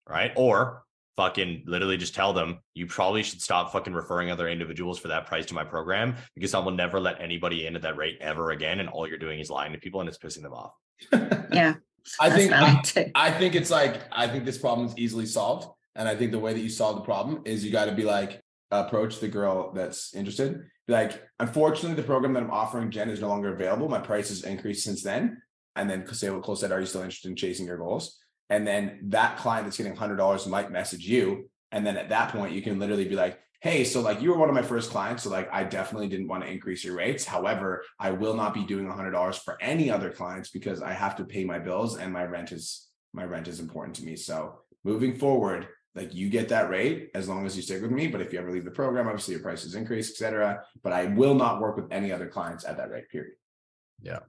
[0.06, 0.32] Right.
[0.36, 0.82] Or
[1.16, 5.26] fucking literally just tell them you probably should stop fucking referring other individuals for that
[5.26, 8.52] price to my program because I will never let anybody in at that rate ever
[8.52, 8.80] again.
[8.80, 10.72] And all you're doing is lying to people and it's pissing them off.
[11.52, 11.74] Yeah.
[12.20, 13.10] I think I.
[13.14, 16.38] I think it's like I think this problem is easily solved, and I think the
[16.38, 18.40] way that you solve the problem is you got to be like
[18.70, 20.62] approach the girl that's interested.
[20.86, 23.88] Be like, unfortunately, the program that I'm offering Jen is no longer available.
[23.88, 25.42] My price has increased since then,
[25.76, 28.18] and then say what close said, are you still interested in chasing your goals?
[28.50, 32.32] And then that client that's getting hundred dollars might message you, and then at that
[32.32, 34.90] point you can literally be like, hey, so like you were one of my first
[34.90, 37.24] clients, so like I definitely didn't want to increase your rates.
[37.24, 41.16] However, I will not be doing hundred dollars for any other clients because I have
[41.16, 44.16] to pay my bills and my rent is my rent is important to me.
[44.16, 48.08] So moving forward, like you get that rate as long as you stick with me.
[48.08, 50.64] But if you ever leave the program, obviously your prices increase, etc.
[50.82, 53.08] But I will not work with any other clients at that rate.
[53.10, 53.34] Period.
[54.02, 54.20] Yeah.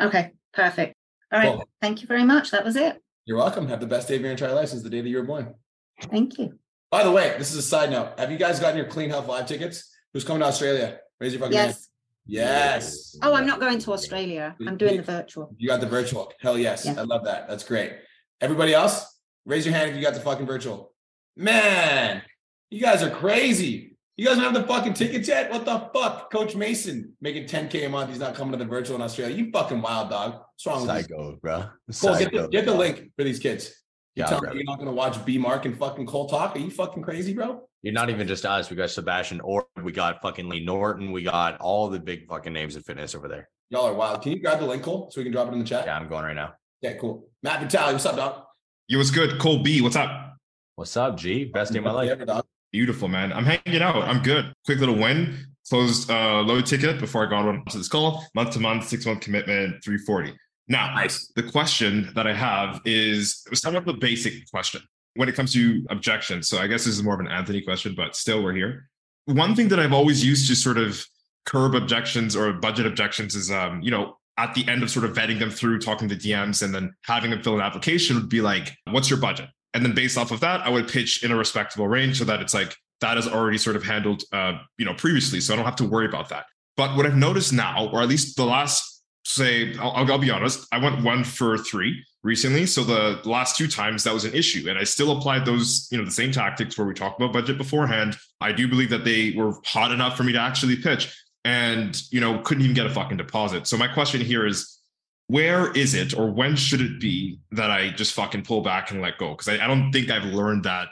[0.00, 0.32] Okay.
[0.52, 0.94] Perfect.
[1.30, 1.52] All right.
[1.52, 1.68] Cool.
[1.80, 2.50] Thank you very much.
[2.50, 3.00] That was it.
[3.24, 3.68] You're welcome.
[3.68, 5.54] Have the best day of your entire life since the day that you were born.
[6.00, 6.58] Thank you.
[6.90, 8.18] By the way, this is a side note.
[8.18, 9.94] Have you guys gotten your Clean Health Live tickets?
[10.12, 10.98] Who's coming to Australia?
[11.20, 11.70] Raise your fucking hand.
[11.70, 11.88] Yes.
[12.26, 13.18] Yes.
[13.22, 14.56] Oh, I'm not going to Australia.
[14.66, 15.54] I'm doing the virtual.
[15.56, 16.32] You got the virtual.
[16.40, 16.84] Hell yes.
[16.84, 16.94] Yeah.
[16.98, 17.48] I love that.
[17.48, 17.92] That's great.
[18.40, 20.92] Everybody else, raise your hand if you got the fucking virtual.
[21.36, 22.22] Man,
[22.70, 23.91] you guys are crazy.
[24.16, 25.50] You guys don't have the fucking tickets yet?
[25.50, 26.30] What the fuck?
[26.30, 28.10] Coach Mason making 10K a month.
[28.10, 29.34] He's not coming to the virtual in Australia.
[29.34, 30.32] You fucking wild dog.
[30.32, 31.02] What's wrong with you?
[31.02, 31.64] Psycho, bro.
[32.00, 33.72] Cole, get the, get the link for these kids.
[34.14, 34.64] You Yeah, I'll tell grab me it.
[34.64, 36.54] you're not gonna watch B Mark and fucking Cole talk?
[36.54, 37.66] Are you fucking crazy, bro?
[37.80, 38.68] You're not even just us.
[38.68, 39.66] We got Sebastian Oreb.
[39.82, 41.10] We got fucking Layne Norton.
[41.10, 43.48] We got all the big fucking names in fitness over there.
[43.70, 44.20] Y'all are wild.
[44.22, 45.86] Can you grab the link, Cole, so we can drop it in the chat?
[45.86, 46.52] Yeah, I'm going right now.
[46.82, 47.28] Yeah, cool.
[47.42, 48.42] Matt Vitale, what's up, dog?
[48.88, 49.38] Yo, what's good?
[49.40, 50.34] Cole B, what's up?
[50.76, 51.46] What's up, G?
[51.46, 52.10] Best day of my life.
[52.10, 52.44] Ever, dog.
[52.72, 53.32] Beautiful, man.
[53.32, 54.02] I'm hanging out.
[54.02, 54.52] I'm good.
[54.64, 55.46] Quick little win.
[55.68, 58.24] Closed uh low ticket before I got on to this call.
[58.34, 60.32] Month to month, six month commitment, 340.
[60.68, 61.30] Now, Nice.
[61.36, 64.80] the question that I have is it was kind of a basic question
[65.14, 66.48] when it comes to objections.
[66.48, 68.88] So I guess this is more of an Anthony question, but still we're here.
[69.26, 71.04] One thing that I've always used to sort of
[71.44, 75.14] curb objections or budget objections is um, you know, at the end of sort of
[75.14, 78.40] vetting them through, talking to DMs and then having them fill an application would be
[78.40, 79.48] like, what's your budget?
[79.74, 82.40] And then based off of that, I would pitch in a respectable range so that
[82.40, 85.40] it's like that is already sort of handled uh, you know, previously.
[85.40, 86.46] So I don't have to worry about that.
[86.76, 88.92] But what I've noticed now, or at least the last
[89.24, 93.68] say I'll, I'll, be honest i went one for three recently so the last two
[93.68, 96.76] times that was an issue and i still applied those you know the same tactics
[96.76, 100.24] where we talked about budget beforehand i do believe that they were hot enough for
[100.24, 103.86] me to actually pitch and you know couldn't even get a fucking deposit so my
[103.86, 104.80] question here is
[105.28, 109.00] where is it or when should it be that i just fucking pull back and
[109.00, 110.88] let go because I, I don't think i've learned that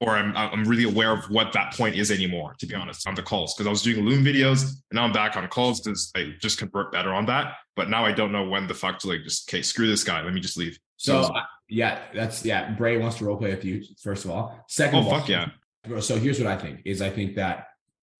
[0.00, 3.16] or I'm, I'm really aware of what that point is anymore, to be honest, on
[3.16, 3.54] the calls.
[3.54, 6.56] Because I was doing Loom videos and now I'm back on calls because I just
[6.56, 7.54] convert better on that.
[7.74, 10.22] But now I don't know when the fuck to like just, okay, screw this guy.
[10.22, 10.78] Let me just leave.
[10.98, 12.70] So uh, yeah, that's yeah.
[12.76, 14.64] Bray wants to role play with you, first of all.
[14.68, 15.48] Second Oh, of all, fuck yeah.
[15.98, 17.66] So here's what I think is I think that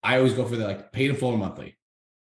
[0.03, 1.79] I always go for the like paid in full or monthly.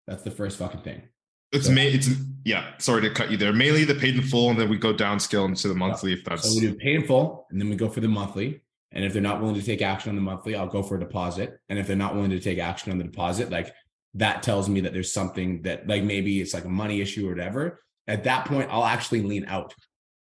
[0.06, 1.04] That's the first fucking thing.
[1.52, 2.10] It's So- ma- it's
[2.44, 2.72] yeah.
[2.78, 3.52] Sorry to cut you there.
[3.52, 6.48] Mainly the paid in full, and then we go downscale into the monthly if that's
[6.48, 8.62] So we do paid in full, and then we go for the monthly.
[8.92, 11.00] And if they're not willing to take action on the monthly, I'll go for a
[11.00, 11.58] deposit.
[11.68, 13.72] And if they're not willing to take action on the deposit, like
[14.14, 17.30] that tells me that there's something that like maybe it's like a money issue or
[17.30, 17.82] whatever.
[18.06, 19.74] At that point, I'll actually lean out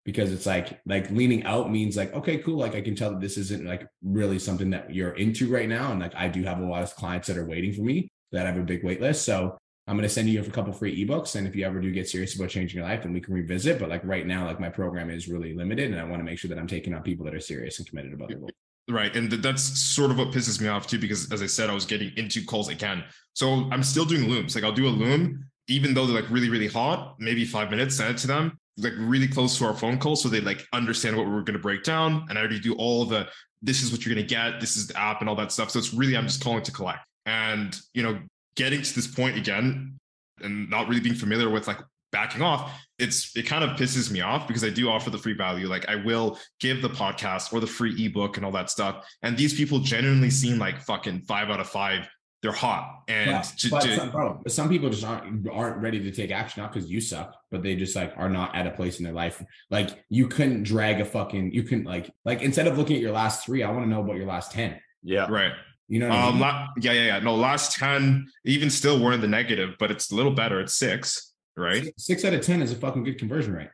[0.06, 2.58] because it's like like leaning out means like okay, cool.
[2.58, 5.92] Like I can tell that this isn't like really something that you're into right now.
[5.92, 8.46] And like I do have a lot of clients that are waiting for me that
[8.46, 9.26] have a big wait list.
[9.26, 11.36] So I'm going to send you a couple free ebooks.
[11.36, 13.80] And if you ever do get serious about changing your life, then we can revisit.
[13.80, 15.92] But like right now, like my program is really limited.
[15.92, 17.88] And I want to make sure that I'm taking on people that are serious and
[17.88, 18.50] committed about their goal.
[18.90, 19.14] Right.
[19.16, 21.74] And th- that's sort of what pisses me off too, because as I said, I
[21.74, 23.04] was getting into calls again.
[23.34, 24.56] So I'm still doing looms.
[24.56, 27.96] Like I'll do a loom, even though they're like really, really hot, maybe five minutes,
[27.98, 30.16] send it to them, like really close to our phone call.
[30.16, 32.26] So they like understand what we're going to break down.
[32.30, 33.28] And I already do all the,
[33.62, 34.60] this is what you're going to get.
[34.60, 35.72] This is the app and all that stuff.
[35.72, 37.06] So it's really, I'm just calling to collect.
[37.26, 38.20] And, you know,
[38.56, 40.00] getting to this point again
[40.42, 41.80] and not really being familiar with like
[42.12, 45.34] backing off it's it kind of pisses me off because I do offer the free
[45.34, 45.68] value.
[45.68, 49.06] Like I will give the podcast or the free ebook and all that stuff.
[49.22, 52.08] And these people genuinely seem like fucking five out of five.
[52.42, 53.04] They're hot.
[53.08, 56.30] And But, to- but to- some, bro, some people just aren't aren't ready to take
[56.32, 59.06] action, not because you suck, but they just like are not at a place in
[59.06, 59.42] their life.
[59.70, 63.12] Like you couldn't drag a fucking you couldn't like like instead of looking at your
[63.12, 64.80] last three, I want to know about your last 10.
[65.04, 65.28] Yeah.
[65.30, 65.52] right.
[65.94, 66.42] You know what I Um, mean?
[66.42, 67.20] la- yeah, yeah, yeah.
[67.20, 70.60] No, last 10, even still we're in the negative, but it's a little better.
[70.60, 71.94] It's six, right?
[72.00, 73.70] Six out of ten is a fucking good conversion rate.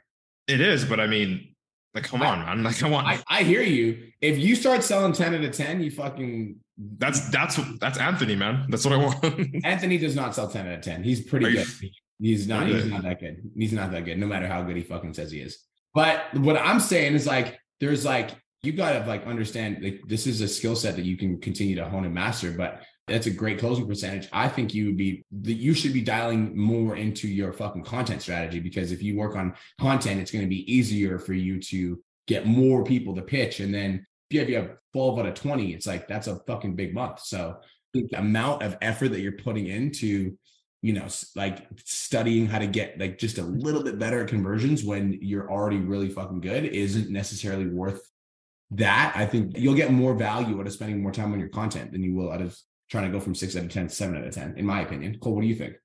[0.45, 1.55] It is, but I mean,
[1.93, 2.61] like, come on, man.
[2.61, 4.11] Like, I want I, I hear you.
[4.19, 6.57] If you start selling 10 out of 10, you fucking
[6.97, 8.65] that's that's that's Anthony, man.
[8.69, 9.55] That's what I want.
[9.63, 11.03] Anthony does not sell 10 out of 10.
[11.03, 11.89] He's pretty Are you- good.
[12.21, 13.41] He's not, he's not that good.
[13.55, 15.57] He's not that good, no matter how good he fucking says he is.
[15.93, 18.31] But what I'm saying is like, there's like,
[18.63, 21.85] you gotta like understand like this is a skill set that you can continue to
[21.85, 24.27] hone and master, but that's a great closing percentage.
[24.31, 28.21] I think you would be that you should be dialing more into your fucking content
[28.21, 32.01] strategy because if you work on content, it's going to be easier for you to
[32.27, 33.59] get more people to pitch.
[33.59, 36.39] And then if you have, you have 12 out of 20, it's like that's a
[36.47, 37.21] fucking big month.
[37.21, 37.57] So
[37.93, 40.37] the amount of effort that you're putting into
[40.81, 44.83] you know like studying how to get like just a little bit better at conversions
[44.83, 48.08] when you're already really fucking good isn't necessarily worth
[48.71, 51.91] that i think you'll get more value out of spending more time on your content
[51.91, 52.57] than you will out of
[52.89, 54.81] trying to go from six out of 10 to seven out of 10 in my
[54.81, 55.75] opinion cole what do you think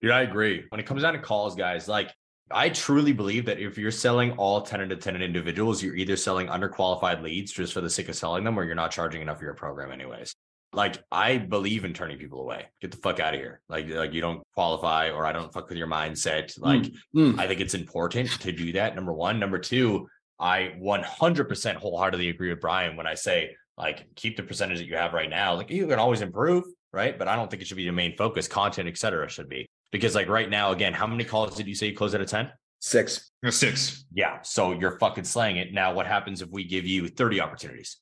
[0.00, 0.64] Yeah, I agree.
[0.68, 2.12] When it comes down to calls, guys, like
[2.52, 6.16] I truly believe that if you're selling all 10 out of 10 individuals, you're either
[6.16, 9.38] selling underqualified leads just for the sake of selling them, or you're not charging enough
[9.38, 10.34] for your program, anyways.
[10.72, 12.66] Like I believe in turning people away.
[12.80, 13.60] Get the fuck out of here.
[13.68, 16.58] Like, like you don't qualify, or I don't fuck with your mindset.
[16.60, 16.84] Like,
[17.14, 17.38] Mm.
[17.38, 18.94] I think it's important to do that.
[18.94, 19.38] Number one.
[19.40, 20.08] Number two,
[20.40, 24.96] I 100% wholeheartedly agree with Brian when I say, like, keep the percentage that you
[24.96, 25.54] have right now.
[25.54, 27.18] Like, you can always improve, right?
[27.18, 28.46] But I don't think it should be your main focus.
[28.48, 29.68] Content, et cetera, should be.
[29.90, 32.28] Because like right now, again, how many calls did you say you close out of
[32.28, 32.50] 10?
[32.80, 33.30] Six.
[33.44, 34.04] Uh, Six.
[34.12, 34.40] Yeah.
[34.42, 35.72] So you're fucking slaying it.
[35.72, 37.96] Now, what happens if we give you 30 opportunities,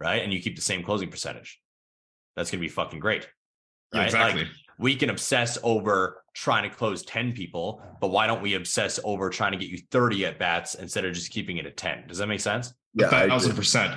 [0.00, 0.22] right?
[0.22, 1.60] And you keep the same closing percentage?
[2.36, 3.28] That's going to be fucking great.
[3.92, 4.04] Yeah, Right?
[4.06, 4.42] exactly.
[4.44, 9.00] Like, we can obsess over trying to close 10 people, but why don't we obsess
[9.04, 12.08] over trying to get you 30 at bats instead of just keeping it at 10?
[12.08, 12.74] Does that make sense?
[12.94, 13.94] Yeah, I A thousand percent.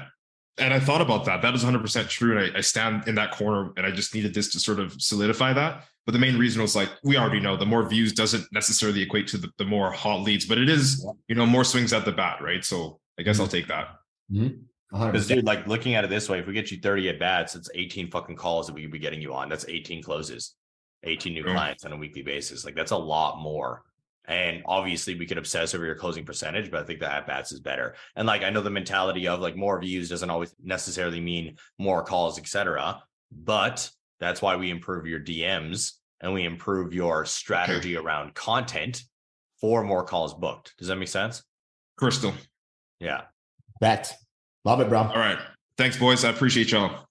[0.58, 1.42] And I thought about that.
[1.42, 2.38] That is 100% true.
[2.38, 5.02] And I, I stand in that corner and I just needed this to sort of
[5.02, 5.86] solidify that.
[6.06, 9.28] But the main reason was like, we already know the more views doesn't necessarily equate
[9.28, 12.12] to the, the more hot leads, but it is, you know, more swings at the
[12.12, 12.66] bat, right?
[12.66, 13.90] So I guess I'll take that.
[14.92, 17.56] Because dude, like looking at it this way, if we get you 30 at bats,
[17.56, 19.50] it's 18 fucking calls that we could be getting you on.
[19.50, 20.56] That's 18 closes,
[21.04, 22.66] 18 new clients on a weekly basis.
[22.66, 23.84] Like that's a lot more.
[24.26, 27.52] And obviously we could obsess over your closing percentage, but I think the at bats
[27.52, 27.96] is better.
[28.16, 32.04] And like I know the mentality of like more views doesn't always necessarily mean more
[32.04, 33.02] calls, etc.
[33.32, 33.90] But
[34.20, 39.04] that's why we improve your DMs and we improve your strategy around content
[39.60, 40.76] for more calls booked.
[40.78, 41.44] Does that make sense?
[41.98, 42.34] Crystal.
[43.00, 43.22] Yeah.
[43.80, 44.14] Bet.
[44.66, 45.00] Love it, bro.
[45.00, 45.40] All right.
[45.78, 46.26] Thanks, boys.
[46.26, 47.08] I appreciate y'all.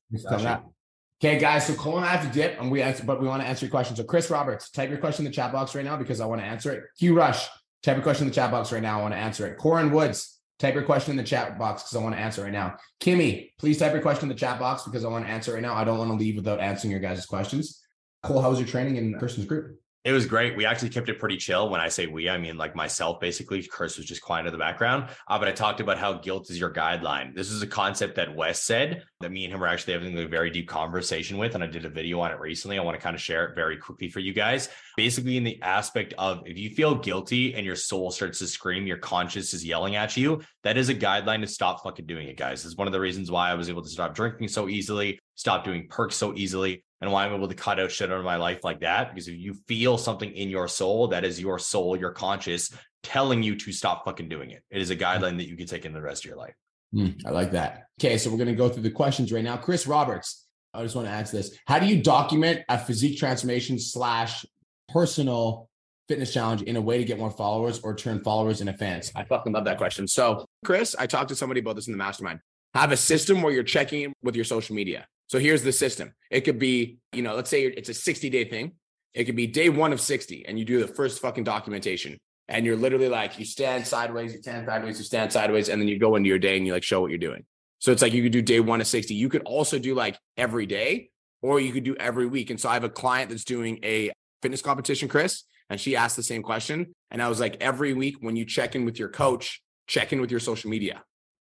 [1.20, 1.66] Okay, guys.
[1.66, 3.66] So Cole and I have to dip, and we answer, but we want to answer
[3.66, 3.96] your question.
[3.96, 6.40] So Chris Roberts, type your question in the chat box right now because I want
[6.40, 6.84] to answer it.
[6.98, 7.48] Q Rush,
[7.82, 9.00] type your question in the chat box right now.
[9.00, 9.58] I want to answer it.
[9.58, 12.44] Corin Woods, type your question in the chat box because I want to answer it
[12.44, 12.76] right now.
[13.00, 15.54] Kimmy, please type your question in the chat box because I want to answer it
[15.54, 15.74] right now.
[15.74, 17.82] I don't want to leave without answering your guys' questions.
[18.22, 19.80] Cole, how was your training in Kirsten's group?
[20.08, 20.56] It was great.
[20.56, 21.68] We actually kept it pretty chill.
[21.68, 23.62] When I say we, I mean like myself, basically.
[23.62, 25.10] Chris was just quiet in the background.
[25.28, 27.34] Uh, but I talked about how guilt is your guideline.
[27.34, 30.26] This is a concept that Wes said that me and him were actually having a
[30.26, 31.54] very deep conversation with.
[31.54, 32.78] And I did a video on it recently.
[32.78, 34.70] I want to kind of share it very quickly for you guys.
[34.96, 38.86] Basically, in the aspect of if you feel guilty and your soul starts to scream,
[38.86, 42.38] your conscience is yelling at you, that is a guideline to stop fucking doing it,
[42.38, 42.64] guys.
[42.64, 45.64] It's one of the reasons why I was able to stop drinking so easily, stop
[45.66, 48.36] doing perks so easily and why I'm able to cut out shit out of my
[48.36, 49.10] life like that.
[49.10, 52.72] Because if you feel something in your soul, that is your soul, your conscious
[53.02, 54.62] telling you to stop fucking doing it.
[54.70, 56.54] It is a guideline that you can take in the rest of your life.
[56.92, 57.84] Hmm, I like that.
[58.00, 59.56] Okay, so we're going to go through the questions right now.
[59.56, 61.56] Chris Roberts, I just want to answer this.
[61.66, 64.44] How do you document a physique transformation slash
[64.88, 65.68] personal
[66.08, 69.12] fitness challenge in a way to get more followers or turn followers into fans?
[69.14, 70.08] I fucking love that question.
[70.08, 72.40] So, Chris, I talked to somebody about this in the mastermind.
[72.74, 75.06] Have a system where you're checking with your social media.
[75.28, 76.14] So here's the system.
[76.30, 78.72] It could be, you know, let's say it's a 60 day thing.
[79.14, 82.18] It could be day one of 60 and you do the first fucking documentation.
[82.48, 85.86] And you're literally like, you stand sideways, you stand sideways, you stand sideways, and then
[85.86, 87.44] you go into your day and you like show what you're doing.
[87.78, 89.14] So it's like you could do day one of 60.
[89.14, 91.10] You could also do like every day,
[91.42, 92.48] or you could do every week.
[92.48, 94.10] And so I have a client that's doing a
[94.40, 96.94] fitness competition, Chris, and she asked the same question.
[97.10, 100.20] And I was like, every week when you check in with your coach, check in
[100.20, 101.02] with your social media.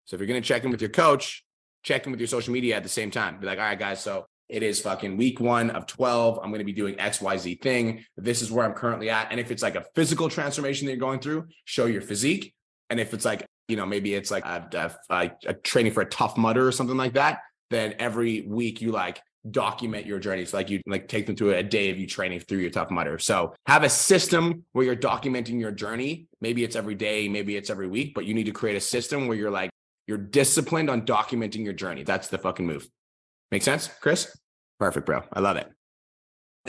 [0.06, 1.44] So if you're going to check in with your coach,
[1.84, 3.40] check in with your social media at the same time.
[3.40, 6.40] Be like, all right, guys, so it is fucking week one of 12.
[6.44, 8.04] I'm going to be doing XYZ thing.
[8.18, 9.32] This is where I'm currently at.
[9.32, 12.54] And if it's like a physical transformation that you're going through, show your physique.
[12.90, 16.06] And if it's like, you know, maybe it's like a, a, a training for a
[16.06, 20.44] Tough Mudder or something like that, then every week you like document your journey.
[20.44, 22.92] So like you like take them through a day of you training through your Tough
[22.92, 23.18] Mudder.
[23.20, 26.28] So have a system where you're documenting your journey.
[26.42, 29.28] Maybe it's every day, maybe it's every week, but you need to create a system
[29.28, 29.72] where you're like,
[30.08, 32.04] you're disciplined on documenting your journey.
[32.04, 32.88] That's the fucking move.
[33.52, 34.36] Make sense, Chris?
[34.80, 35.24] Perfect, bro.
[35.32, 35.70] I love it.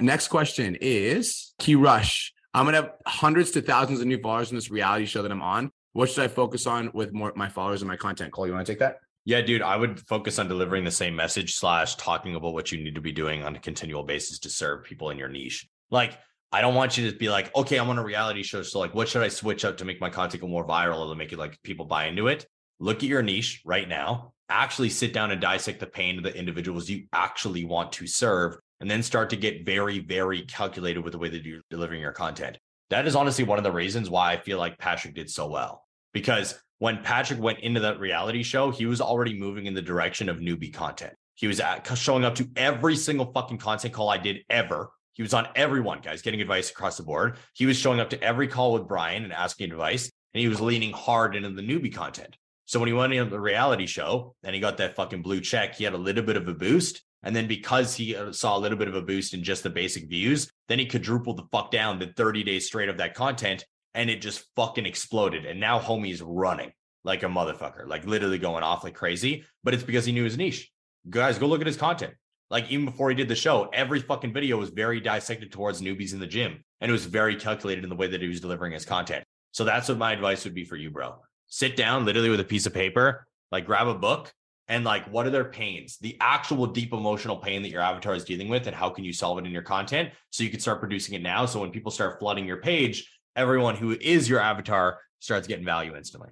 [0.01, 2.33] Next question is Q Rush.
[2.55, 5.43] I'm gonna have hundreds to thousands of new followers in this reality show that I'm
[5.43, 5.70] on.
[5.93, 8.33] What should I focus on with more my followers and my content?
[8.33, 8.97] Cole, you want to take that?
[9.24, 12.83] Yeah, dude, I would focus on delivering the same message slash talking about what you
[12.83, 15.68] need to be doing on a continual basis to serve people in your niche.
[15.91, 16.18] Like,
[16.51, 18.62] I don't want you to be like, okay, I'm on a reality show.
[18.62, 21.09] So, like, what should I switch up to make my content go more viral or
[21.09, 22.47] to make it like people buy into it?
[22.81, 26.37] Look at your niche right now, actually sit down and dissect the pain of the
[26.37, 31.12] individuals you actually want to serve, and then start to get very, very calculated with
[31.12, 32.59] the way that you're delivering your content.
[32.91, 35.85] That is honestly one of the reasons why I feel like Patrick did so well.
[36.12, 40.29] Because when Patrick went into that reality show, he was already moving in the direction
[40.29, 41.14] of newbie content.
[41.35, 44.91] He was at, showing up to every single fucking content call I did ever.
[45.14, 47.37] He was on everyone, guys, getting advice across the board.
[47.55, 50.61] He was showing up to every call with Brian and asking advice, and he was
[50.61, 52.37] leaning hard into the newbie content.
[52.73, 55.75] So when he went into the reality show and he got that fucking blue check,
[55.75, 57.03] he had a little bit of a boost.
[57.23, 59.68] And then because he uh, saw a little bit of a boost in just the
[59.68, 63.66] basic views, then he quadrupled the fuck down the 30 days straight of that content
[63.93, 65.45] and it just fucking exploded.
[65.45, 66.73] And now homie's running
[67.05, 69.45] like a motherfucker, like literally going off like crazy.
[69.62, 70.73] But it's because he knew his niche.
[71.11, 72.14] Guys, go look at his content.
[72.49, 76.14] Like even before he did the show, every fucking video was very dissected towards newbies
[76.14, 76.64] in the gym.
[76.81, 79.25] And it was very calculated in the way that he was delivering his content.
[79.51, 81.16] So that's what my advice would be for you, bro.
[81.55, 84.32] Sit down literally with a piece of paper, like grab a book
[84.68, 88.24] and like what are their pains, the actual deep emotional pain that your avatar is
[88.24, 90.80] dealing with, and how can you solve it in your content so you can start
[90.80, 91.44] producing it now.
[91.44, 95.94] So when people start flooding your page, everyone who is your avatar starts getting value
[95.94, 96.30] instantly.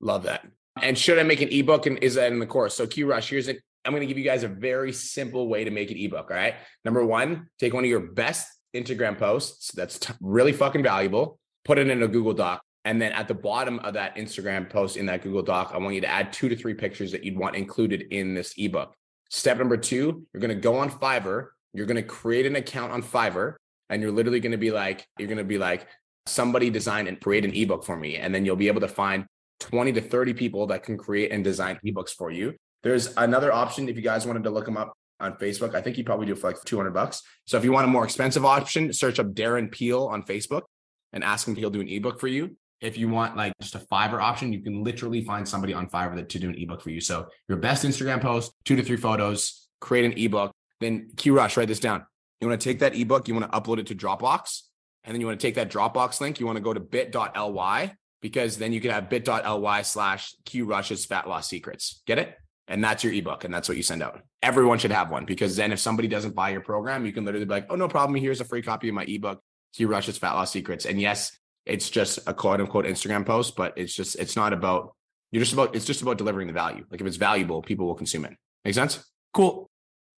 [0.00, 0.46] Love that.
[0.80, 2.74] And should I make an ebook and is that in the course?
[2.74, 3.58] So Q Rush, here's it.
[3.84, 6.30] I'm going to give you guys a very simple way to make an ebook.
[6.30, 6.54] All right.
[6.84, 8.46] Number one, take one of your best
[8.76, 12.62] Instagram posts that's t- really fucking valuable, put it in a Google Doc.
[12.84, 15.94] And then at the bottom of that Instagram post in that Google Doc, I want
[15.94, 18.94] you to add two to three pictures that you'd want included in this ebook.
[19.30, 21.48] Step number two, you're going to go on Fiverr.
[21.72, 23.54] You're going to create an account on Fiverr
[23.88, 25.86] and you're literally going to be like, you're going to be like,
[26.26, 28.16] somebody design and create an ebook for me.
[28.16, 29.26] And then you'll be able to find
[29.60, 32.54] 20 to 30 people that can create and design ebooks for you.
[32.82, 35.74] There's another option if you guys wanted to look them up on Facebook.
[35.74, 37.22] I think you probably do for like 200 bucks.
[37.46, 40.62] So if you want a more expensive option, search up Darren Peel on Facebook
[41.12, 42.56] and ask him if he'll do an ebook for you.
[42.82, 46.16] If you want like just a Fiverr option, you can literally find somebody on Fiverr
[46.16, 47.00] that to do an ebook for you.
[47.00, 50.52] So your best Instagram post, two to three photos, create an ebook.
[50.80, 52.04] Then Q Rush, write this down.
[52.40, 54.62] You want to take that ebook, you want to upload it to Dropbox,
[55.04, 56.40] and then you want to take that Dropbox link.
[56.40, 61.06] You want to go to bit.ly because then you can have bit.ly slash Q Rush's
[61.06, 62.02] fat loss secrets.
[62.04, 62.36] Get it?
[62.66, 63.44] And that's your ebook.
[63.44, 64.22] And that's what you send out.
[64.42, 67.44] Everyone should have one because then if somebody doesn't buy your program, you can literally
[67.44, 68.20] be like, oh, no problem.
[68.20, 69.40] Here's a free copy of my ebook,
[69.74, 70.84] Q Rush's fat loss secrets.
[70.84, 74.94] And yes, it's just a quote unquote Instagram post, but it's just, it's not about,
[75.30, 76.84] you're just about, it's just about delivering the value.
[76.90, 78.34] Like if it's valuable, people will consume it.
[78.64, 79.04] Make sense?
[79.32, 79.68] Cool.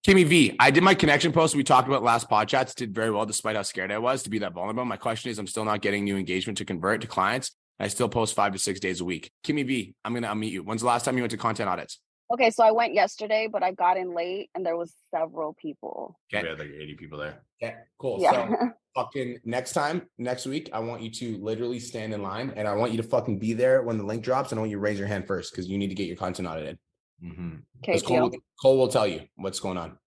[0.06, 3.10] Kimmy V, I did my connection post we talked about last pod chats, did very
[3.10, 4.84] well despite how scared I was to be that vulnerable.
[4.84, 7.52] My question is, I'm still not getting new engagement to convert to clients.
[7.80, 9.30] I still post five to six days a week.
[9.44, 10.62] Kimmy V, I'm gonna unmute you.
[10.62, 12.00] When's the last time you went to content audits?
[12.32, 16.18] Okay, so I went yesterday, but I got in late and there was several people.
[16.32, 16.42] Okay.
[16.42, 17.42] We had like 80 people there.
[17.62, 18.18] Okay, cool.
[18.20, 18.48] Yeah.
[18.48, 22.66] So fucking next time, next week, I want you to literally stand in line and
[22.66, 24.52] I want you to fucking be there when the link drops.
[24.52, 26.16] And I want you to raise your hand first because you need to get your
[26.16, 26.78] content audited.
[27.22, 27.56] Mm-hmm.
[27.82, 28.40] Okay, Cole, deal.
[28.60, 29.98] Cole will tell you what's going on.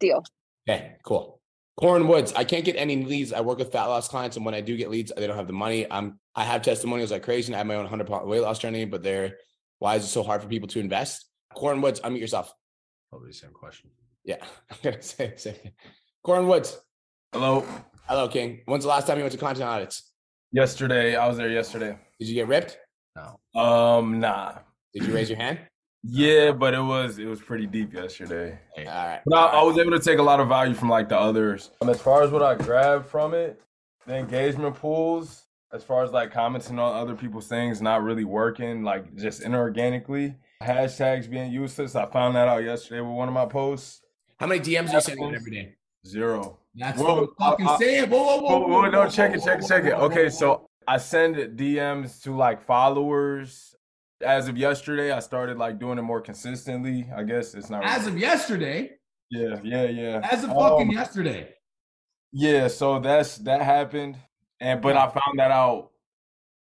[0.00, 0.24] Deal.
[0.68, 1.40] Okay, cool.
[1.76, 3.34] Corin Woods, I can't get any leads.
[3.34, 5.46] I work with fat loss clients, and when I do get leads, they don't have
[5.46, 5.86] the money.
[5.90, 8.58] I'm I have testimonials like crazy, and I have my own 100 pound weight loss
[8.58, 9.36] journey, but they're
[9.78, 11.26] why is it so hard for people to invest?
[11.54, 12.52] Corin Woods, unmute yourself.
[13.10, 13.90] Probably the same question.
[14.24, 14.36] Yeah,
[14.70, 15.54] I'm gonna say the same.
[16.24, 16.78] Corin Woods,
[17.32, 17.64] Hello.
[18.08, 18.60] hello, King.
[18.66, 20.10] When's the last time you went to content audits?
[20.52, 21.98] Yesterday, I was there yesterday.
[22.18, 22.78] Did you get ripped?
[23.14, 23.60] No.
[23.60, 24.54] Um, nah.
[24.94, 25.58] Did you raise your hand?
[26.08, 28.56] Yeah, but it was it was pretty deep yesterday.
[28.78, 29.20] All right.
[29.26, 31.72] But I, I was able to take a lot of value from like the others.
[31.82, 33.60] Um, as far as what I grabbed from it,
[34.06, 38.82] the engagement pools, as far as like commenting on other people's things not really working,
[38.82, 40.36] like just inorganically.
[40.62, 41.94] Hashtags being useless.
[41.96, 44.00] I found that out yesterday with one of my posts.
[44.38, 45.74] How many DMs do you send out every day?
[46.06, 46.58] Zero.
[46.74, 48.10] That's Whoa, what I'm fucking I- saying.
[48.10, 49.94] Whoa, whoa, whoa, Whoa, whoa, whoa, no, check it, check it, check it.
[49.94, 53.74] Okay, so I send DMs to like followers.
[54.22, 57.06] As of yesterday, I started like doing it more consistently.
[57.14, 57.84] I guess it's not.
[57.84, 58.92] As of yesterday,
[59.30, 60.28] yeah, yeah, yeah.
[60.30, 61.52] as of fucking Um, yesterday.
[62.32, 64.16] Yeah, so that's that happened,
[64.60, 65.90] and but I found that out.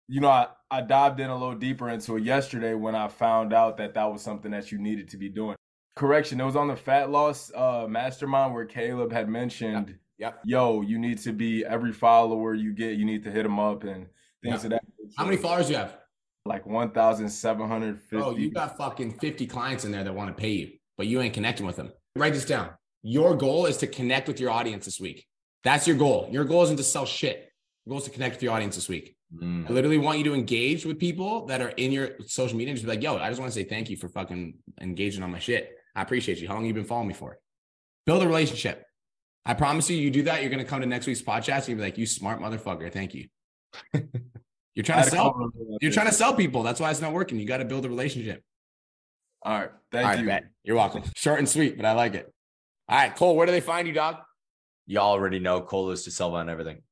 [0.07, 3.53] You know, I I dived in a little deeper into it yesterday when I found
[3.53, 5.55] out that that was something that you needed to be doing.
[5.95, 10.39] Correction, it was on the fat loss uh mastermind where Caleb had mentioned, Yep.
[10.45, 13.84] "Yo, you need to be every follower you get, you need to hit them up
[13.84, 14.07] and
[14.43, 14.65] things Yeah.
[14.65, 14.84] of that."
[15.17, 15.97] How many followers you have?
[16.45, 18.25] Like one thousand seven hundred fifty.
[18.25, 21.21] Oh, you got fucking 50 clients in there that want to pay you, but you
[21.21, 21.91] ain't connecting with them.
[22.15, 22.71] Write this down.
[23.03, 25.27] Your goal is to connect with your audience this week.
[25.63, 26.27] That's your goal.
[26.32, 27.51] Your goal isn't to sell shit.
[27.86, 29.15] Your goal is to connect with your audience this week.
[29.36, 29.69] Mm.
[29.69, 32.77] I literally want you to engage with people that are in your social media and
[32.77, 35.32] just be like, yo, I just want to say thank you for fucking engaging on
[35.32, 35.77] my shit.
[35.95, 36.47] I appreciate you.
[36.47, 37.39] How long you been following me for?
[38.05, 38.86] Build a relationship.
[39.45, 41.77] I promise you, you do that, you're gonna come to next week's podcast and you'll
[41.77, 42.91] be like, you smart motherfucker.
[42.91, 43.27] Thank you.
[44.75, 45.51] you're trying to sell.
[45.82, 46.61] You're trying to sell people.
[46.61, 47.39] That's why it's not working.
[47.39, 48.43] You got to build a relationship.
[49.43, 50.25] All right, thank All right, you.
[50.27, 50.43] bet.
[50.63, 51.03] You're welcome.
[51.15, 52.32] Short and sweet, but I like it.
[52.88, 54.17] All right, Cole, where do they find you, dog?
[54.86, 56.84] Y'all already know Cole is to Silva and everything.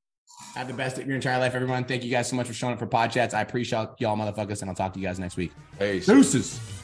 [0.55, 1.85] Have the best of your entire life, everyone.
[1.85, 3.33] Thank you guys so much for showing up for pod chats.
[3.33, 5.51] I appreciate y'all motherfuckers, and I'll talk to you guys next week.
[5.77, 6.05] Peace.
[6.05, 6.78] Deuces.